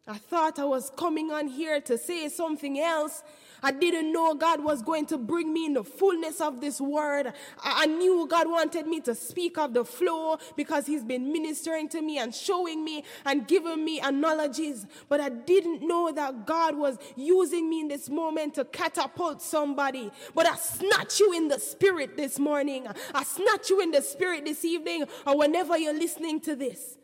I 0.07 0.17
thought 0.17 0.59
I 0.59 0.65
was 0.65 0.91
coming 0.95 1.31
on 1.31 1.47
here 1.47 1.81
to 1.81 1.97
say 1.97 2.29
something 2.29 2.79
else, 2.79 3.23
I 3.63 3.71
didn't 3.71 4.11
know 4.11 4.35
God 4.35 4.63
was 4.63 4.81
going 4.81 5.05
to 5.07 5.17
bring 5.17 5.51
me 5.51 5.65
in 5.65 5.73
the 5.73 5.83
fullness 5.83 6.41
of 6.41 6.61
this 6.61 6.79
word. 6.79 7.33
I, 7.63 7.85
knew 7.87 8.27
God 8.27 8.49
wanted 8.49 8.87
me 8.87 8.99
to 9.01 9.15
speak 9.15 9.57
of 9.57 9.73
the 9.73 9.83
flow 9.83 10.37
because 10.55 10.85
He's 10.85 11.03
been 11.03 11.31
ministering 11.31 11.89
to 11.89 12.01
me 12.01 12.17
and 12.19 12.33
showing 12.33 12.83
me 12.83 13.03
and 13.25 13.47
giving 13.47 13.83
me 13.83 13.99
analogies. 13.99 14.85
But 15.09 15.21
I 15.21 15.29
didn't 15.29 15.87
know 15.87 16.11
that 16.11 16.45
God 16.45 16.77
was 16.77 16.97
using 17.15 17.69
me 17.69 17.81
in 17.81 17.87
this 17.87 18.09
moment 18.09 18.55
to 18.55 18.65
catapult 18.65 19.41
somebody. 19.41 20.11
But 20.35 20.45
I 20.45 20.55
snatch 20.55 21.19
you 21.19 21.33
in 21.33 21.47
the 21.47 21.59
spirit 21.59 22.17
this 22.17 22.39
morning. 22.39 22.87
I 23.13 23.23
snatch 23.23 23.69
you 23.69 23.81
in 23.81 23.91
the 23.91 24.01
spirit 24.01 24.45
this 24.45 24.63
evening 24.63 25.05
or 25.25 25.37
whenever 25.37 25.77
you're 25.77 25.97
listening 25.97 26.39
to 26.41 26.55
this. 26.55 26.97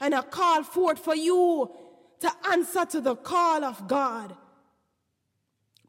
And 0.00 0.14
I 0.14 0.22
call 0.22 0.62
forth 0.64 0.98
for 0.98 1.14
you 1.14 1.70
to 2.20 2.32
answer 2.50 2.84
to 2.86 3.00
the 3.00 3.16
call 3.16 3.64
of 3.64 3.86
God. 3.86 4.36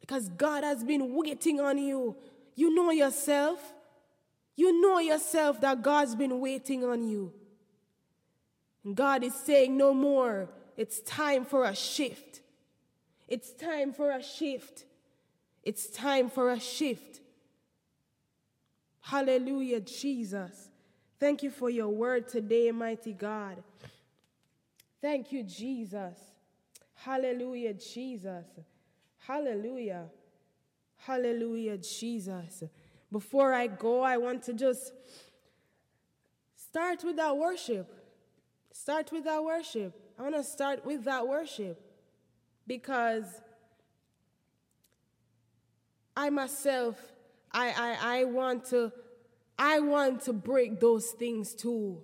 Because 0.03 0.27
God 0.27 0.65
has 0.65 0.83
been 0.83 1.15
waiting 1.15 1.61
on 1.61 1.77
you. 1.77 2.17
You 2.55 2.75
know 2.75 2.91
yourself. 2.91 3.73
You 4.57 4.81
know 4.81 4.99
yourself 4.99 5.61
that 5.61 5.81
God's 5.81 6.13
been 6.13 6.41
waiting 6.41 6.83
on 6.83 7.07
you. 7.07 7.31
God 8.93 9.23
is 9.23 9.33
saying, 9.33 9.77
No 9.77 9.93
more. 9.93 10.49
It's 10.75 10.99
time 10.99 11.45
for 11.45 11.63
a 11.63 11.73
shift. 11.73 12.41
It's 13.29 13.53
time 13.53 13.93
for 13.93 14.11
a 14.11 14.21
shift. 14.21 14.83
It's 15.63 15.87
time 15.87 16.29
for 16.29 16.51
a 16.51 16.59
shift. 16.59 17.21
Hallelujah, 18.99 19.79
Jesus. 19.79 20.67
Thank 21.17 21.43
you 21.43 21.49
for 21.49 21.69
your 21.69 21.87
word 21.87 22.27
today, 22.27 22.71
mighty 22.71 23.13
God. 23.13 23.63
Thank 25.01 25.31
you, 25.31 25.43
Jesus. 25.43 26.17
Hallelujah, 26.95 27.73
Jesus. 27.73 28.45
Hallelujah. 29.27 30.09
Hallelujah, 30.97 31.77
Jesus. 31.77 32.63
Before 33.12 33.53
I 33.53 33.67
go, 33.67 34.01
I 34.01 34.17
want 34.17 34.43
to 34.43 34.53
just 34.53 34.91
start 36.55 37.03
with 37.03 37.15
that 37.17 37.38
worship. 37.38 37.88
Start 38.71 39.12
with 39.12 39.23
that 39.25 39.43
worship. 39.43 39.93
I 40.17 40.23
want 40.23 40.36
to 40.36 40.43
start 40.43 40.86
with 40.86 41.05
that 41.05 41.27
worship 41.27 41.79
because 42.67 43.25
I 46.15 46.29
myself, 46.29 46.97
I, 47.51 47.69
I, 47.69 48.19
I 48.19 48.23
want 48.25 48.65
to, 48.65 48.91
I 49.57 49.79
want 49.79 50.21
to 50.23 50.33
break 50.33 50.79
those 50.79 51.12
things 51.12 51.53
too. 51.53 52.01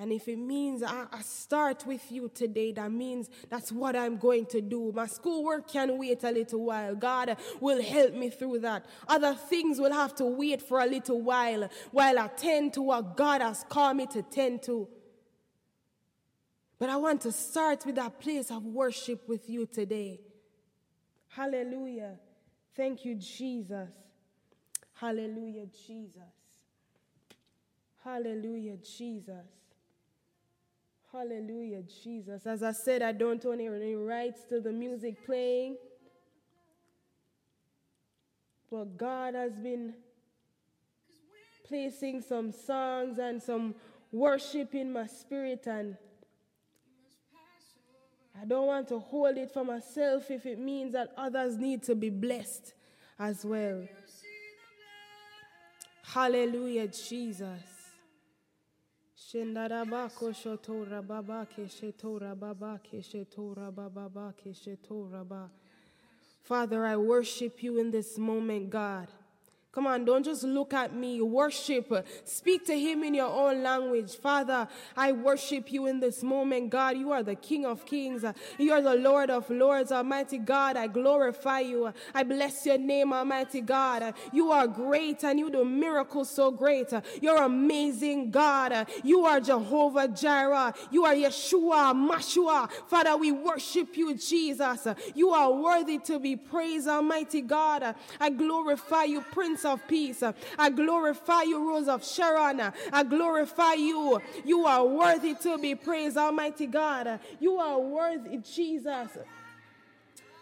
And 0.00 0.12
if 0.12 0.28
it 0.28 0.38
means 0.38 0.82
I, 0.82 1.04
I, 1.12 1.20
start 1.20 1.84
with 1.86 2.10
you 2.10 2.30
today, 2.34 2.72
that 2.72 2.90
means 2.90 3.28
that's 3.50 3.70
what 3.70 3.94
I'm 3.94 4.16
going 4.16 4.46
to 4.46 4.62
do. 4.62 4.92
My 4.92 5.06
schoolwork 5.06 5.70
can 5.70 5.98
wait 5.98 6.24
a 6.24 6.30
little 6.30 6.64
while. 6.64 6.94
God 6.94 7.36
will 7.60 7.82
help 7.82 8.14
me 8.14 8.30
through 8.30 8.60
that. 8.60 8.86
Other 9.06 9.34
things 9.34 9.78
will 9.78 9.92
have 9.92 10.14
to 10.14 10.24
wait 10.24 10.62
for 10.62 10.80
a 10.80 10.86
little 10.86 11.20
while 11.20 11.68
while 11.90 12.18
I 12.18 12.28
tend 12.28 12.72
to 12.74 12.82
what 12.82 13.14
God 13.14 13.42
has 13.42 13.62
called 13.68 13.98
me 13.98 14.06
to 14.06 14.22
tend 14.22 14.62
to. 14.62 14.88
But 16.78 16.88
I 16.88 16.96
want 16.96 17.20
to 17.20 17.32
start 17.32 17.84
with 17.84 17.96
that 17.96 18.18
place 18.18 18.50
of 18.50 18.64
worship 18.64 19.28
with 19.28 19.50
you 19.50 19.66
today. 19.66 20.18
Hallelujah. 21.28 22.14
Thank 22.74 23.04
you, 23.04 23.16
Jesus. 23.16 23.90
Hallelujah, 24.94 25.66
Jesus. 25.86 26.22
Hallelujah, 28.02 28.78
Jesus. 28.78 29.59
Hallelujah, 31.12 31.82
Jesus. 32.02 32.46
As 32.46 32.62
I 32.62 32.72
said, 32.72 33.02
I 33.02 33.12
don't 33.12 33.44
own 33.44 33.60
any 33.60 33.94
rights 33.96 34.44
to 34.48 34.60
the 34.60 34.70
music 34.70 35.26
playing. 35.26 35.76
But 38.70 38.96
God 38.96 39.34
has 39.34 39.52
been 39.56 39.94
placing 41.66 42.22
some 42.22 42.52
songs 42.52 43.18
and 43.18 43.42
some 43.42 43.74
worship 44.12 44.74
in 44.74 44.92
my 44.92 45.06
spirit 45.06 45.66
and 45.66 45.96
I 48.40 48.44
don't 48.44 48.66
want 48.66 48.88
to 48.88 48.98
hold 48.98 49.36
it 49.36 49.50
for 49.50 49.64
myself 49.64 50.30
if 50.30 50.46
it 50.46 50.58
means 50.58 50.92
that 50.92 51.12
others 51.16 51.56
need 51.56 51.82
to 51.84 51.94
be 51.94 52.08
blessed 52.08 52.72
as 53.18 53.44
well. 53.44 53.86
Hallelujah, 56.02 56.88
Jesus. 56.88 57.69
Father, 66.42 66.84
I 66.84 66.96
worship 66.96 67.62
you 67.62 67.78
in 67.78 67.92
this 67.92 68.18
moment, 68.18 68.70
God. 68.70 69.06
Come 69.72 69.86
on, 69.86 70.04
don't 70.04 70.24
just 70.24 70.42
look 70.42 70.74
at 70.74 70.92
me. 70.92 71.22
Worship. 71.22 72.04
Speak 72.24 72.66
to 72.66 72.76
him 72.76 73.04
in 73.04 73.14
your 73.14 73.28
own 73.28 73.62
language. 73.62 74.16
Father, 74.16 74.66
I 74.96 75.12
worship 75.12 75.70
you 75.72 75.86
in 75.86 76.00
this 76.00 76.24
moment. 76.24 76.70
God, 76.70 76.96
you 76.96 77.12
are 77.12 77.22
the 77.22 77.36
King 77.36 77.66
of 77.66 77.86
kings. 77.86 78.24
You 78.58 78.72
are 78.72 78.82
the 78.82 78.96
Lord 78.96 79.30
of 79.30 79.48
lords. 79.48 79.92
Almighty 79.92 80.38
God, 80.38 80.76
I 80.76 80.88
glorify 80.88 81.60
you. 81.60 81.92
I 82.12 82.24
bless 82.24 82.66
your 82.66 82.78
name, 82.78 83.12
Almighty 83.12 83.60
God. 83.60 84.12
You 84.32 84.50
are 84.50 84.66
great 84.66 85.22
and 85.22 85.38
you 85.38 85.48
do 85.50 85.64
miracles 85.64 86.30
so 86.30 86.50
great. 86.50 86.92
You're 87.22 87.44
amazing, 87.44 88.32
God. 88.32 88.88
You 89.04 89.24
are 89.24 89.38
Jehovah 89.38 90.08
Jireh. 90.08 90.74
You 90.90 91.04
are 91.04 91.14
Yeshua, 91.14 91.94
Mashua. 91.94 92.68
Father, 92.88 93.16
we 93.16 93.30
worship 93.30 93.96
you, 93.96 94.16
Jesus. 94.16 94.88
You 95.14 95.30
are 95.30 95.52
worthy 95.52 95.98
to 95.98 96.18
be 96.18 96.34
praised, 96.34 96.88
Almighty 96.88 97.40
God. 97.40 97.94
I 98.18 98.30
glorify 98.30 99.04
you, 99.04 99.20
Prince 99.20 99.59
Prince 99.60 99.64
of 99.64 99.88
Peace. 99.88 100.22
I 100.58 100.70
glorify 100.70 101.42
you, 101.42 101.68
Rose 101.68 101.88
of 101.88 102.04
Sharon. 102.04 102.72
I 102.92 103.02
glorify 103.02 103.74
you. 103.74 104.20
You 104.44 104.64
are 104.64 104.84
worthy 104.84 105.34
to 105.34 105.58
be 105.58 105.74
praised, 105.74 106.16
Almighty 106.16 106.66
God. 106.66 107.20
You 107.38 107.58
are 107.58 107.78
worthy, 107.78 108.38
Jesus. 108.38 109.10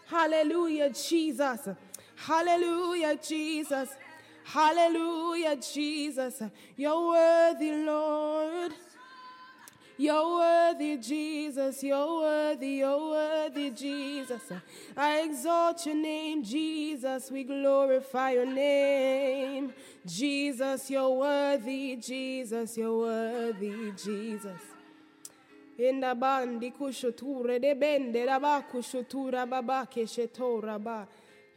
Hallelujah, 0.07 0.89
Jesus. 0.91 1.67
Hallelujah, 2.15 3.17
Jesus. 3.17 3.89
Hallelujah, 4.43 5.55
Jesus. 5.57 6.41
You're 6.75 7.07
worthy, 7.07 7.71
Lord. 7.71 8.73
You're 9.99 10.39
worthy, 10.39 10.95
Jesus. 10.95 11.83
You're 11.83 12.21
worthy. 12.21 12.67
You're 12.67 13.09
worthy, 13.09 13.69
Jesus. 13.69 14.41
I 14.95 15.19
exalt 15.23 15.85
your 15.85 15.95
name, 15.95 16.41
Jesus. 16.41 17.29
We 17.29 17.43
glorify 17.43 18.31
your 18.31 18.45
name. 18.45 19.73
Jesus, 20.05 20.89
you're 20.89 21.09
worthy. 21.09 21.97
Jesus, 21.97 22.77
you're 22.77 22.97
worthy, 22.97 23.91
Jesus. 23.91 24.61
Enda 25.77 26.15
bandi 26.15 26.71
kushuture 26.71 27.59
de 27.59 27.75
bende 27.75 28.25
raba 28.25 28.63
kushutura 28.71 29.45
baba 29.49 29.85
keshetora 29.85 30.81
ba. 30.81 31.07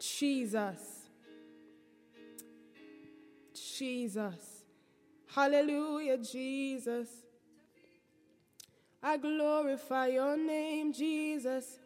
Jesus. 0.00 1.06
Jesus. 3.54 4.64
Hallelujah, 5.28 6.18
Jesus. 6.18 7.21
I 9.02 9.16
glorify 9.16 10.06
your 10.08 10.36
name, 10.36 10.92
Jesus. 10.92 11.78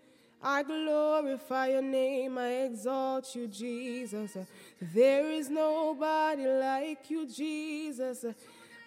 I 0.42 0.62
glorify 0.62 1.68
your 1.68 1.82
name, 1.82 2.36
I 2.36 2.64
exalt 2.64 3.34
you, 3.34 3.48
Jesus. 3.48 4.36
There 4.80 5.30
is 5.30 5.48
nobody 5.48 6.46
like 6.46 7.10
you, 7.10 7.26
Jesus. 7.26 8.24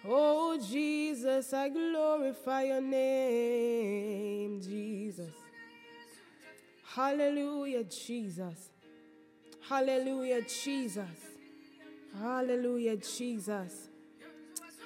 Oh, 0.06 0.58
Jesus, 0.58 1.52
I 1.52 1.68
glorify 1.68 2.62
your 2.62 2.80
name, 2.80 4.60
Jesus. 4.62 5.34
Hallelujah, 6.94 7.84
Jesus. 7.84 8.70
Hallelujah, 9.68 10.42
Jesus. 10.42 11.04
Hallelujah, 12.18 12.96
Jesus. 12.96 13.89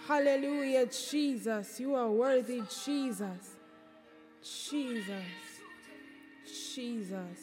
Hallelujah, 0.06 0.86
Jesus. 0.86 1.80
You 1.80 1.94
are 1.94 2.10
worthy, 2.10 2.62
Jesus. 2.84 3.56
Jesus. 4.42 5.24
Jesus. 6.46 7.38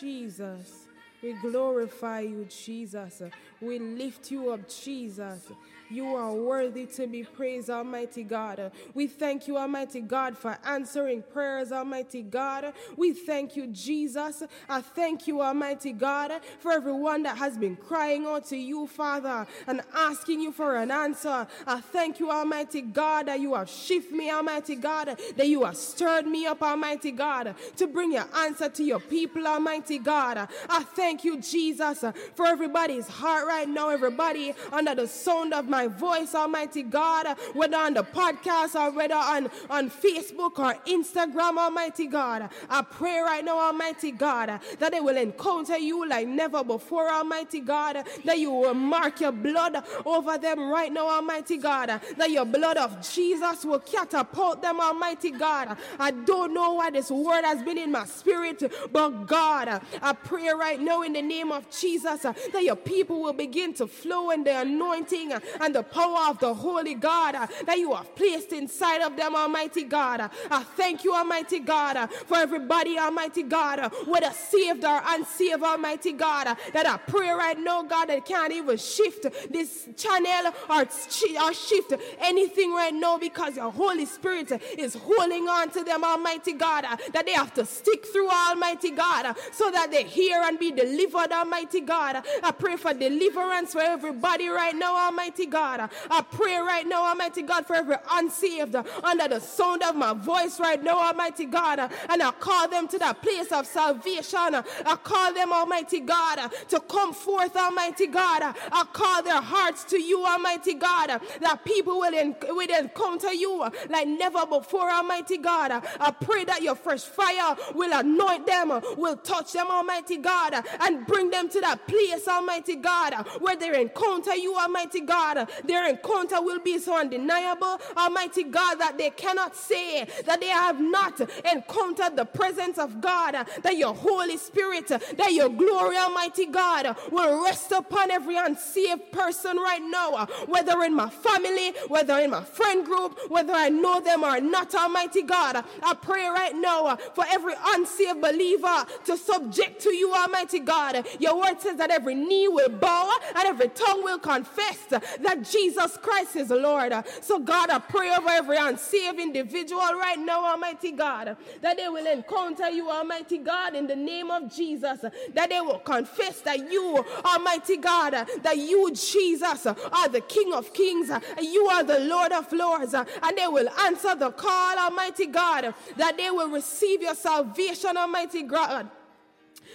Jesus. 0.00 0.86
We 1.22 1.34
glorify 1.34 2.20
you, 2.20 2.46
Jesus. 2.48 3.22
We 3.60 3.78
lift 3.78 4.30
you 4.30 4.52
up, 4.52 4.68
Jesus. 4.68 5.50
You 5.90 6.14
are 6.16 6.32
worthy 6.32 6.84
to 6.86 7.06
be 7.06 7.24
praised, 7.24 7.70
Almighty 7.70 8.22
God. 8.22 8.70
We 8.92 9.06
thank 9.06 9.48
you, 9.48 9.56
Almighty 9.56 10.02
God, 10.02 10.36
for 10.36 10.58
answering 10.64 11.22
prayers, 11.32 11.72
Almighty 11.72 12.22
God. 12.22 12.74
We 12.96 13.12
thank 13.14 13.56
you, 13.56 13.68
Jesus. 13.68 14.42
I 14.68 14.82
thank 14.82 15.26
you, 15.26 15.40
Almighty 15.40 15.92
God, 15.92 16.32
for 16.60 16.72
everyone 16.72 17.22
that 17.22 17.38
has 17.38 17.56
been 17.56 17.74
crying 17.74 18.26
out 18.26 18.44
to 18.46 18.56
you, 18.56 18.86
Father, 18.86 19.46
and 19.66 19.80
asking 19.94 20.42
you 20.42 20.52
for 20.52 20.76
an 20.76 20.90
answer. 20.90 21.46
I 21.66 21.80
thank 21.80 22.20
you, 22.20 22.30
Almighty 22.30 22.82
God, 22.82 23.26
that 23.26 23.40
you 23.40 23.54
have 23.54 23.70
shifted 23.70 24.14
me, 24.14 24.30
Almighty 24.30 24.76
God, 24.76 25.18
that 25.36 25.48
you 25.48 25.64
have 25.64 25.76
stirred 25.76 26.26
me 26.26 26.46
up, 26.46 26.62
Almighty 26.62 27.12
God, 27.12 27.54
to 27.76 27.86
bring 27.86 28.12
your 28.12 28.26
answer 28.36 28.68
to 28.68 28.84
your 28.84 29.00
people, 29.00 29.46
Almighty 29.46 29.98
God. 29.98 30.48
I 30.68 30.82
thank 30.82 31.24
you, 31.24 31.40
Jesus, 31.40 32.04
for 32.34 32.46
everybody's 32.46 33.08
heart 33.08 33.47
right 33.48 33.68
now, 33.68 33.88
everybody 33.88 34.54
under 34.72 34.94
the 34.94 35.08
sound 35.08 35.54
of 35.54 35.68
my 35.68 35.86
voice, 35.88 36.34
Almighty 36.34 36.82
God, 36.82 37.26
whether 37.54 37.76
on 37.76 37.94
the 37.94 38.04
podcast 38.04 38.78
or 38.78 38.92
whether 38.92 39.14
on, 39.14 39.50
on 39.70 39.90
Facebook 39.90 40.58
or 40.58 40.74
Instagram, 40.86 41.58
Almighty 41.58 42.06
God. 42.06 42.50
I 42.68 42.82
pray 42.82 43.18
right 43.20 43.44
now, 43.44 43.58
Almighty 43.58 44.12
God, 44.12 44.60
that 44.78 44.92
they 44.92 45.00
will 45.00 45.16
encounter 45.16 45.78
you 45.78 46.08
like 46.08 46.28
never 46.28 46.62
before, 46.62 47.10
Almighty 47.10 47.60
God, 47.60 48.06
that 48.24 48.38
you 48.38 48.50
will 48.52 48.74
mark 48.74 49.20
your 49.20 49.32
blood 49.32 49.82
over 50.04 50.38
them 50.38 50.70
right 50.70 50.92
now, 50.92 51.08
Almighty 51.08 51.56
God, 51.56 52.00
that 52.16 52.30
your 52.30 52.44
blood 52.44 52.76
of 52.76 53.00
Jesus 53.00 53.64
will 53.64 53.80
catapult 53.80 54.62
them, 54.62 54.80
Almighty 54.80 55.30
God. 55.30 55.76
I 55.98 56.10
don't 56.10 56.52
know 56.52 56.74
why 56.74 56.90
this 56.90 57.10
word 57.10 57.44
has 57.44 57.62
been 57.62 57.78
in 57.78 57.90
my 57.90 58.04
spirit, 58.04 58.62
but 58.92 59.26
God, 59.26 59.80
I 60.02 60.12
pray 60.12 60.50
right 60.50 60.80
now 60.80 61.02
in 61.02 61.14
the 61.14 61.22
name 61.22 61.50
of 61.50 61.70
Jesus 61.70 62.22
that 62.22 62.62
your 62.62 62.76
people 62.76 63.22
will 63.22 63.32
begin 63.38 63.72
to 63.74 63.86
flow 63.86 64.30
in 64.30 64.44
the 64.44 64.60
anointing 64.60 65.32
and 65.60 65.74
the 65.74 65.82
power 65.82 66.28
of 66.28 66.38
the 66.40 66.52
Holy 66.52 66.94
God 66.94 67.36
uh, 67.36 67.46
that 67.64 67.78
you 67.78 67.94
have 67.94 68.14
placed 68.16 68.52
inside 68.52 69.00
of 69.00 69.16
them, 69.16 69.34
Almighty 69.34 69.84
God. 69.84 70.20
Uh, 70.20 70.28
I 70.50 70.62
thank 70.64 71.04
you, 71.04 71.14
Almighty 71.14 71.60
God, 71.60 71.96
uh, 71.96 72.06
for 72.08 72.36
everybody, 72.36 72.98
Almighty 72.98 73.44
God, 73.44 73.90
whether 74.06 74.30
saved 74.32 74.84
or 74.84 75.00
unsaved, 75.06 75.62
Almighty 75.62 76.12
God, 76.12 76.56
that 76.72 76.86
I 76.86 76.96
pray 76.96 77.30
right 77.30 77.58
now, 77.58 77.82
God, 77.82 78.06
that 78.06 78.26
can't 78.26 78.52
even 78.52 78.76
shift 78.76 79.22
this 79.50 79.88
channel 79.96 80.52
or, 80.68 80.82
or 80.82 81.52
shift 81.54 81.94
anything 82.20 82.72
right 82.74 82.92
now 82.92 83.16
because 83.18 83.56
your 83.56 83.70
Holy 83.70 84.04
Spirit 84.04 84.50
is 84.76 84.94
holding 84.94 85.48
on 85.48 85.70
to 85.70 85.84
them, 85.84 86.02
Almighty 86.02 86.54
God, 86.54 86.84
that 87.12 87.24
they 87.24 87.32
have 87.32 87.54
to 87.54 87.64
stick 87.64 88.04
through, 88.06 88.28
Almighty 88.28 88.90
God, 88.90 89.36
so 89.52 89.70
that 89.70 89.90
they 89.92 90.02
hear 90.02 90.42
and 90.42 90.58
be 90.58 90.72
delivered, 90.72 91.30
Almighty 91.30 91.80
God. 91.80 92.22
I 92.42 92.50
pray 92.50 92.76
for 92.76 92.92
deliverance 92.92 93.27
for 93.32 93.80
everybody 93.80 94.48
right 94.48 94.74
now, 94.74 94.96
Almighty 94.96 95.46
God. 95.46 95.90
I 96.10 96.22
pray 96.22 96.56
right 96.56 96.86
now, 96.86 97.06
Almighty 97.06 97.42
God, 97.42 97.66
for 97.66 97.74
every 97.74 97.96
unsaved 98.10 98.74
under 98.74 99.28
the 99.28 99.40
sound 99.40 99.82
of 99.82 99.96
my 99.96 100.14
voice 100.14 100.60
right 100.60 100.82
now, 100.82 100.98
Almighty 100.98 101.46
God. 101.46 101.78
And 102.08 102.22
I 102.22 102.30
call 102.32 102.68
them 102.68 102.88
to 102.88 102.98
that 102.98 103.22
place 103.22 103.52
of 103.52 103.66
salvation. 103.66 104.38
I 104.38 104.96
call 105.02 105.32
them, 105.34 105.52
Almighty 105.52 106.00
God, 106.00 106.50
to 106.68 106.80
come 106.80 107.12
forth, 107.12 107.56
Almighty 107.56 108.06
God. 108.06 108.42
I 108.42 108.84
call 108.92 109.22
their 109.22 109.40
hearts 109.40 109.84
to 109.84 110.00
you, 110.00 110.24
Almighty 110.24 110.74
God, 110.74 111.20
that 111.40 111.64
people 111.64 111.98
will, 111.98 112.34
will 112.48 112.78
encounter 112.78 113.32
you 113.32 113.68
like 113.88 114.08
never 114.08 114.46
before, 114.46 114.90
Almighty 114.90 115.38
God. 115.38 115.72
I 115.72 116.10
pray 116.10 116.44
that 116.44 116.62
your 116.62 116.74
fresh 116.74 117.02
fire 117.02 117.56
will 117.74 117.92
anoint 117.98 118.46
them, 118.46 118.80
will 118.96 119.16
touch 119.16 119.52
them, 119.52 119.68
Almighty 119.68 120.16
God, 120.16 120.54
and 120.80 121.06
bring 121.06 121.30
them 121.30 121.48
to 121.50 121.60
that 121.60 121.86
place, 121.86 122.26
Almighty 122.28 122.76
God, 122.76 123.17
where 123.40 123.56
they 123.56 123.80
encounter 123.80 124.34
you, 124.34 124.56
Almighty 124.56 125.00
God. 125.00 125.48
Their 125.64 125.88
encounter 125.88 126.40
will 126.40 126.60
be 126.60 126.78
so 126.78 126.98
undeniable, 126.98 127.78
Almighty 127.96 128.44
God, 128.44 128.76
that 128.76 128.98
they 128.98 129.10
cannot 129.10 129.56
say 129.56 130.06
that 130.26 130.40
they 130.40 130.48
have 130.48 130.80
not 130.80 131.20
encountered 131.50 132.16
the 132.16 132.24
presence 132.24 132.78
of 132.78 133.00
God, 133.00 133.46
that 133.62 133.76
your 133.76 133.94
Holy 133.94 134.36
Spirit, 134.36 134.88
that 134.88 135.32
your 135.32 135.48
glory, 135.48 135.96
Almighty 135.96 136.46
God, 136.46 136.96
will 137.10 137.44
rest 137.44 137.72
upon 137.72 138.10
every 138.10 138.36
unsaved 138.36 139.12
person 139.12 139.56
right 139.56 139.82
now, 139.82 140.26
whether 140.46 140.82
in 140.82 140.94
my 140.94 141.10
family, 141.10 141.72
whether 141.88 142.18
in 142.18 142.30
my 142.30 142.44
friend 142.44 142.84
group, 142.84 143.18
whether 143.28 143.52
I 143.52 143.68
know 143.68 144.00
them 144.00 144.24
or 144.24 144.40
not, 144.40 144.74
Almighty 144.74 145.22
God. 145.22 145.64
I 145.82 145.94
pray 145.94 146.26
right 146.28 146.54
now 146.54 146.96
for 147.14 147.24
every 147.30 147.54
unsaved 147.74 148.20
believer 148.20 148.86
to 149.06 149.16
subject 149.16 149.80
to 149.82 149.94
you, 149.94 150.12
Almighty 150.14 150.60
God. 150.60 151.06
Your 151.18 151.38
word 151.40 151.60
says 151.60 151.76
that 151.76 151.90
every 151.90 152.14
knee 152.14 152.48
will 152.48 152.68
bow 152.68 153.07
and 153.34 153.46
every 153.46 153.68
tongue 153.68 154.02
will 154.04 154.18
confess 154.18 154.78
that 154.88 155.48
Jesus 155.50 155.96
Christ 155.98 156.36
is 156.36 156.50
Lord. 156.50 156.92
So, 157.20 157.38
God, 157.38 157.70
I 157.70 157.78
pray 157.78 158.14
over 158.14 158.28
every 158.28 158.56
unsaved 158.56 159.18
individual 159.18 159.80
right 159.80 160.18
now, 160.18 160.44
Almighty 160.44 160.92
God, 160.92 161.36
that 161.62 161.76
they 161.76 161.88
will 161.88 162.06
encounter 162.06 162.68
you, 162.68 162.90
Almighty 162.90 163.38
God, 163.38 163.74
in 163.74 163.86
the 163.86 163.96
name 163.96 164.30
of 164.30 164.54
Jesus, 164.54 165.00
that 165.34 165.50
they 165.50 165.60
will 165.60 165.78
confess 165.78 166.40
that 166.42 166.70
you, 166.70 167.04
Almighty 167.24 167.76
God, 167.76 168.12
that 168.42 168.56
you, 168.56 168.92
Jesus, 168.94 169.66
are 169.66 170.08
the 170.08 170.22
King 170.22 170.52
of 170.52 170.72
Kings, 170.72 171.10
you 171.40 171.66
are 171.66 171.84
the 171.84 172.00
Lord 172.00 172.32
of 172.32 172.52
Lords, 172.52 172.94
and 172.94 173.06
they 173.36 173.46
will 173.46 173.68
answer 173.80 174.14
the 174.14 174.30
call, 174.30 174.78
Almighty 174.78 175.26
God, 175.26 175.74
that 175.96 176.16
they 176.16 176.30
will 176.30 176.48
receive 176.48 177.02
your 177.02 177.14
salvation, 177.14 177.96
Almighty 177.96 178.42
God. 178.42 178.90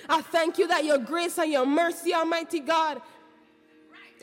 I 0.09 0.21
thank 0.21 0.57
you 0.57 0.67
that 0.67 0.83
your 0.83 0.97
grace 0.97 1.37
and 1.37 1.51
your 1.51 1.65
mercy, 1.65 2.13
Almighty 2.13 2.59
God, 2.59 3.01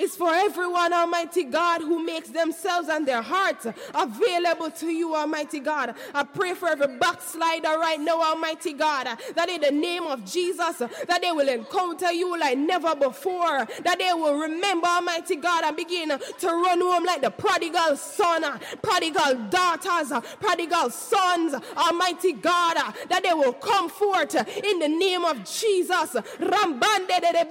is 0.01 0.17
for 0.17 0.33
everyone, 0.35 0.93
Almighty 0.93 1.45
God, 1.45 1.83
who 1.83 2.05
makes 2.05 2.31
themselves 2.31 2.89
and 2.89 3.07
their 3.07 3.23
hearts 3.23 3.67
available 3.95 4.71
to 4.71 4.87
you, 4.87 5.15
Almighty 5.15 5.61
God. 5.61 5.95
I 6.15 6.25
pray 6.25 6.55
for 6.55 6.69
every 6.69 6.97
backslider 6.99 7.69
right 7.79 8.01
now, 8.01 8.21
Almighty 8.23 8.73
God, 8.73 9.07
that 9.35 9.49
in 9.49 9.61
the 9.61 9.71
name 9.71 10.05
of 10.05 10.25
Jesus, 10.25 10.79
that 10.79 11.19
they 11.21 11.31
will 11.33 11.49
encounter 11.49 12.11
you 12.13 12.39
like 12.39 12.57
never 12.57 12.95
before, 12.97 13.67
that 13.85 13.99
they 13.99 14.13
will 14.15 14.39
remember, 14.41 14.87
Almighty 14.87 15.37
God, 15.37 15.65
and 15.65 15.77
begin 15.77 16.09
to 16.09 16.47
run 16.47 16.81
home 16.81 17.05
like 17.05 17.21
the 17.21 17.31
prodigal 17.31 17.97
son, 17.97 18.43
prodigal 18.83 19.35
daughters, 19.51 20.13
prodigal 20.41 20.91
sons, 20.91 21.55
Almighty 21.77 22.33
God, 22.33 22.77
that 23.09 23.23
they 23.23 23.35
will 23.35 23.53
come 23.53 23.89
forth 23.91 24.35
in 24.35 24.79
the 24.79 24.89
name 24.89 25.25
of 25.25 25.45
Jesus. 25.45 26.15
Rambande 26.41 27.21
de 27.21 27.45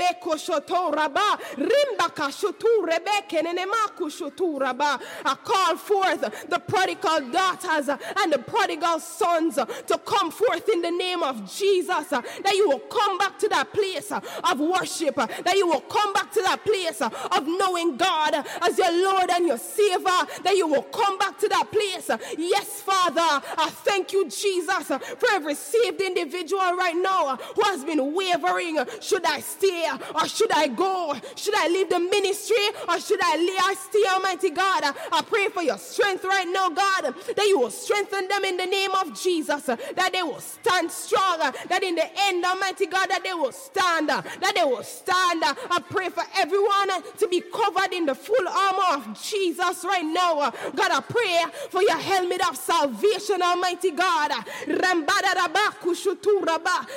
I 5.25 5.35
call 5.43 5.77
forth 5.77 6.21
the 6.49 6.59
prodigal 6.59 7.31
daughters 7.31 7.89
and 7.89 8.33
the 8.33 8.39
prodigal 8.39 8.99
sons 8.99 9.55
to 9.55 9.97
come 10.05 10.31
forth 10.31 10.69
in 10.69 10.81
the 10.81 10.91
name 10.91 11.23
of 11.23 11.51
Jesus. 11.51 12.09
That 12.09 12.53
you 12.55 12.69
will 12.69 12.79
come 12.79 13.17
back 13.17 13.37
to 13.39 13.49
that 13.49 13.73
place 13.73 14.11
of 14.11 14.59
worship. 14.59 15.15
That 15.15 15.55
you 15.55 15.67
will 15.67 15.81
come 15.81 16.13
back 16.13 16.31
to 16.33 16.41
that 16.41 16.63
place 16.63 17.01
of 17.01 17.47
knowing 17.47 17.97
God 17.97 18.35
as 18.61 18.77
your 18.77 18.91
Lord 18.91 19.29
and 19.31 19.47
your 19.47 19.57
Savior. 19.57 20.27
That 20.43 20.55
you 20.55 20.67
will 20.67 20.83
come 20.83 21.17
back 21.17 21.37
to 21.39 21.47
that 21.49 21.71
place. 21.71 22.09
Yes, 22.37 22.81
Father, 22.81 23.21
I 23.21 23.69
thank 23.69 24.13
you, 24.13 24.29
Jesus, 24.29 24.87
for 24.87 25.29
every 25.31 25.55
saved 25.55 26.01
individual 26.01 26.75
right 26.75 26.95
now 26.95 27.37
who 27.55 27.63
has 27.63 27.83
been 27.83 28.13
wavering. 28.13 28.79
Should 29.01 29.25
I 29.25 29.39
stay 29.41 29.87
or 30.15 30.27
should 30.27 30.51
I 30.51 30.67
go? 30.67 31.15
Should 31.35 31.55
I 31.55 31.67
leave 31.67 31.89
the 31.89 31.99
ministry? 32.21 32.69
or 32.87 32.99
should 32.99 33.19
I 33.21 33.37
lay 33.37 33.57
I 33.59 33.75
stay, 33.75 34.03
Almighty 34.09 34.49
God? 34.49 34.83
I 35.11 35.21
pray 35.27 35.47
for 35.49 35.61
your 35.61 35.77
strength 35.77 36.23
right 36.23 36.47
now, 36.47 36.69
God, 36.69 37.13
that 37.35 37.45
you 37.45 37.59
will 37.59 37.69
strengthen 37.71 38.27
them 38.27 38.43
in 38.45 38.57
the 38.57 38.65
name 38.65 38.91
of 38.91 39.19
Jesus, 39.19 39.63
that 39.65 40.09
they 40.11 40.23
will 40.23 40.39
stand 40.39 40.91
strong, 40.91 41.39
that 41.39 41.83
in 41.83 41.95
the 41.95 42.07
end, 42.23 42.43
Almighty 42.43 42.85
God, 42.87 43.09
that 43.09 43.23
they 43.23 43.33
will 43.33 43.51
stand, 43.51 44.09
that 44.09 44.53
they 44.55 44.63
will 44.63 44.83
stand. 44.83 45.43
I 45.43 45.81
pray 45.89 46.09
for 46.09 46.23
everyone 46.37 46.89
to 47.17 47.27
be 47.27 47.41
covered 47.41 47.93
in 47.93 48.05
the 48.05 48.15
full 48.15 48.47
armor 48.47 48.97
of 48.97 49.21
Jesus 49.21 49.83
right 49.83 50.05
now. 50.05 50.51
God, 50.75 50.91
I 50.91 51.01
pray 51.01 51.43
for 51.69 51.81
your 51.81 51.97
helmet 51.97 52.47
of 52.47 52.57
salvation, 52.57 53.41
Almighty 53.41 53.91
God. 53.91 54.31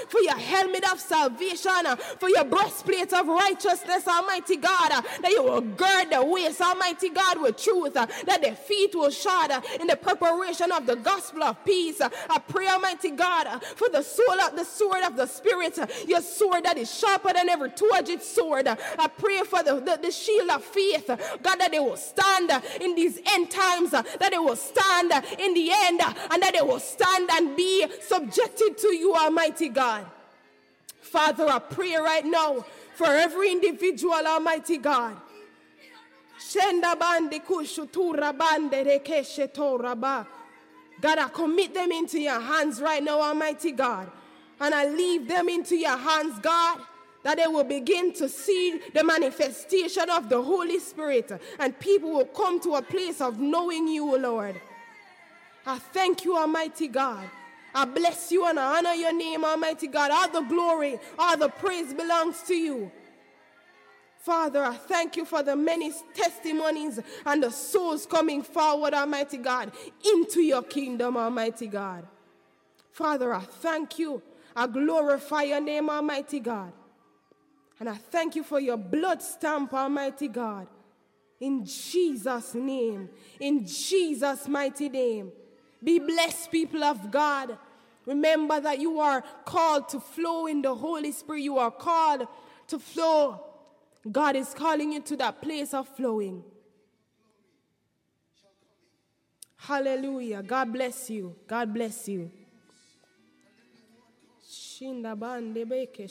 For 0.08 0.20
your 0.20 0.38
helmet 0.38 0.92
of 0.92 1.00
salvation, 1.00 1.96
for 2.18 2.28
your 2.28 2.44
breastplate 2.44 3.12
of 3.12 3.26
righteousness, 3.26 4.06
Almighty 4.08 4.56
God 4.56 5.02
that 5.20 5.30
you 5.30 5.42
will 5.42 5.60
gird 5.60 6.10
the 6.10 6.24
waist, 6.24 6.60
Almighty 6.60 7.10
God, 7.10 7.40
with 7.40 7.56
truth, 7.56 7.96
uh, 7.96 8.06
that 8.26 8.42
their 8.42 8.54
feet 8.54 8.94
will 8.94 9.10
shod 9.10 9.50
uh, 9.50 9.60
in 9.80 9.86
the 9.86 9.96
preparation 9.96 10.72
of 10.72 10.86
the 10.86 10.96
gospel 10.96 11.42
of 11.42 11.64
peace. 11.64 12.00
Uh, 12.00 12.08
I 12.30 12.38
pray, 12.38 12.68
Almighty 12.68 13.10
God, 13.10 13.46
uh, 13.46 13.58
for 13.58 13.88
the 13.88 14.02
soul 14.02 14.40
of 14.40 14.56
the 14.56 14.64
sword 14.64 15.04
of 15.04 15.16
the 15.16 15.26
Spirit, 15.26 15.78
uh, 15.78 15.86
your 16.06 16.20
sword 16.20 16.64
that 16.64 16.76
is 16.78 16.92
sharper 16.92 17.32
than 17.32 17.48
every 17.48 17.70
two-edged 17.70 18.22
sword. 18.22 18.66
Uh, 18.66 18.76
I 18.98 19.08
pray 19.08 19.40
for 19.40 19.62
the, 19.62 19.74
the, 19.74 19.98
the 20.02 20.10
shield 20.10 20.50
of 20.50 20.64
faith, 20.64 21.06
God, 21.06 21.56
that 21.56 21.70
they 21.70 21.80
will 21.80 21.96
stand 21.96 22.50
in 22.80 22.94
these 22.94 23.18
end 23.26 23.50
times, 23.50 23.90
that 23.90 24.28
they 24.30 24.38
will 24.38 24.56
stand 24.56 25.12
in 25.38 25.54
the 25.54 25.70
end, 25.72 26.00
and 26.30 26.42
that 26.42 26.52
they 26.54 26.62
will 26.62 26.80
stand 26.80 27.28
and 27.32 27.56
be 27.56 27.86
subjected 28.00 28.78
to 28.78 28.94
you, 28.94 29.14
Almighty 29.14 29.68
God. 29.68 30.06
Father, 31.00 31.46
I 31.46 31.58
pray 31.58 31.94
right 31.96 32.24
now 32.24 32.64
for 32.94 33.06
every 33.06 33.52
individual, 33.52 34.26
Almighty 34.26 34.78
God. 34.78 35.16
God, 41.00 41.18
I 41.18 41.28
commit 41.32 41.74
them 41.74 41.92
into 41.92 42.20
your 42.20 42.40
hands 42.40 42.80
right 42.80 43.02
now, 43.02 43.20
Almighty 43.20 43.72
God. 43.72 44.10
And 44.60 44.74
I 44.74 44.86
leave 44.86 45.26
them 45.26 45.48
into 45.48 45.76
your 45.76 45.96
hands, 45.96 46.38
God, 46.40 46.80
that 47.22 47.38
they 47.38 47.46
will 47.46 47.64
begin 47.64 48.12
to 48.14 48.28
see 48.28 48.80
the 48.94 49.02
manifestation 49.02 50.10
of 50.10 50.28
the 50.28 50.40
Holy 50.40 50.78
Spirit 50.78 51.32
and 51.58 51.78
people 51.78 52.10
will 52.10 52.26
come 52.26 52.60
to 52.60 52.74
a 52.74 52.82
place 52.82 53.20
of 53.20 53.38
knowing 53.40 53.88
you, 53.88 54.16
Lord. 54.18 54.60
I 55.66 55.78
thank 55.78 56.24
you, 56.24 56.36
Almighty 56.36 56.88
God. 56.88 57.28
I 57.74 57.84
bless 57.84 58.30
you 58.30 58.46
and 58.46 58.58
I 58.58 58.78
honor 58.78 58.92
your 58.92 59.14
name, 59.14 59.44
Almighty 59.44 59.86
God. 59.86 60.10
All 60.10 60.28
the 60.28 60.46
glory, 60.48 60.98
all 61.18 61.36
the 61.36 61.48
praise 61.48 61.94
belongs 61.94 62.42
to 62.42 62.54
you. 62.54 62.92
Father, 64.18 64.62
I 64.62 64.74
thank 64.74 65.16
you 65.16 65.24
for 65.24 65.42
the 65.42 65.56
many 65.56 65.92
testimonies 66.14 67.00
and 67.26 67.42
the 67.42 67.50
souls 67.50 68.06
coming 68.06 68.42
forward, 68.42 68.94
Almighty 68.94 69.38
God, 69.38 69.72
into 70.04 70.42
your 70.42 70.62
kingdom, 70.62 71.16
Almighty 71.16 71.66
God. 71.66 72.06
Father, 72.92 73.34
I 73.34 73.40
thank 73.40 73.98
you. 73.98 74.22
I 74.54 74.66
glorify 74.68 75.42
your 75.42 75.60
name, 75.60 75.90
Almighty 75.90 76.38
God. 76.38 76.72
And 77.80 77.88
I 77.88 77.94
thank 77.94 78.36
you 78.36 78.44
for 78.44 78.60
your 78.60 78.76
blood 78.76 79.22
stamp, 79.22 79.74
Almighty 79.74 80.28
God. 80.28 80.68
In 81.40 81.64
Jesus' 81.64 82.54
name, 82.54 83.08
in 83.40 83.66
Jesus' 83.66 84.46
mighty 84.46 84.88
name. 84.88 85.32
Be 85.82 85.98
blessed, 85.98 86.50
people 86.50 86.84
of 86.84 87.10
God. 87.10 87.58
Remember 88.06 88.60
that 88.60 88.80
you 88.80 89.00
are 89.00 89.22
called 89.44 89.88
to 89.90 90.00
flow 90.00 90.46
in 90.46 90.62
the 90.62 90.74
Holy 90.74 91.12
Spirit. 91.12 91.42
You 91.42 91.58
are 91.58 91.70
called 91.70 92.26
to 92.68 92.78
flow. 92.78 93.44
God 94.10 94.36
is 94.36 94.52
calling 94.54 94.92
you 94.92 95.00
to 95.02 95.16
that 95.16 95.40
place 95.40 95.72
of 95.74 95.88
flowing. 95.88 96.42
Hallelujah. 99.56 100.42
God 100.42 100.72
bless 100.72 101.08
you. 101.08 101.36
God 101.46 101.72
bless 101.72 102.08
you. 102.08 102.30
Shinda 104.44 105.16
bande 105.18 105.64
beke. 105.68 106.08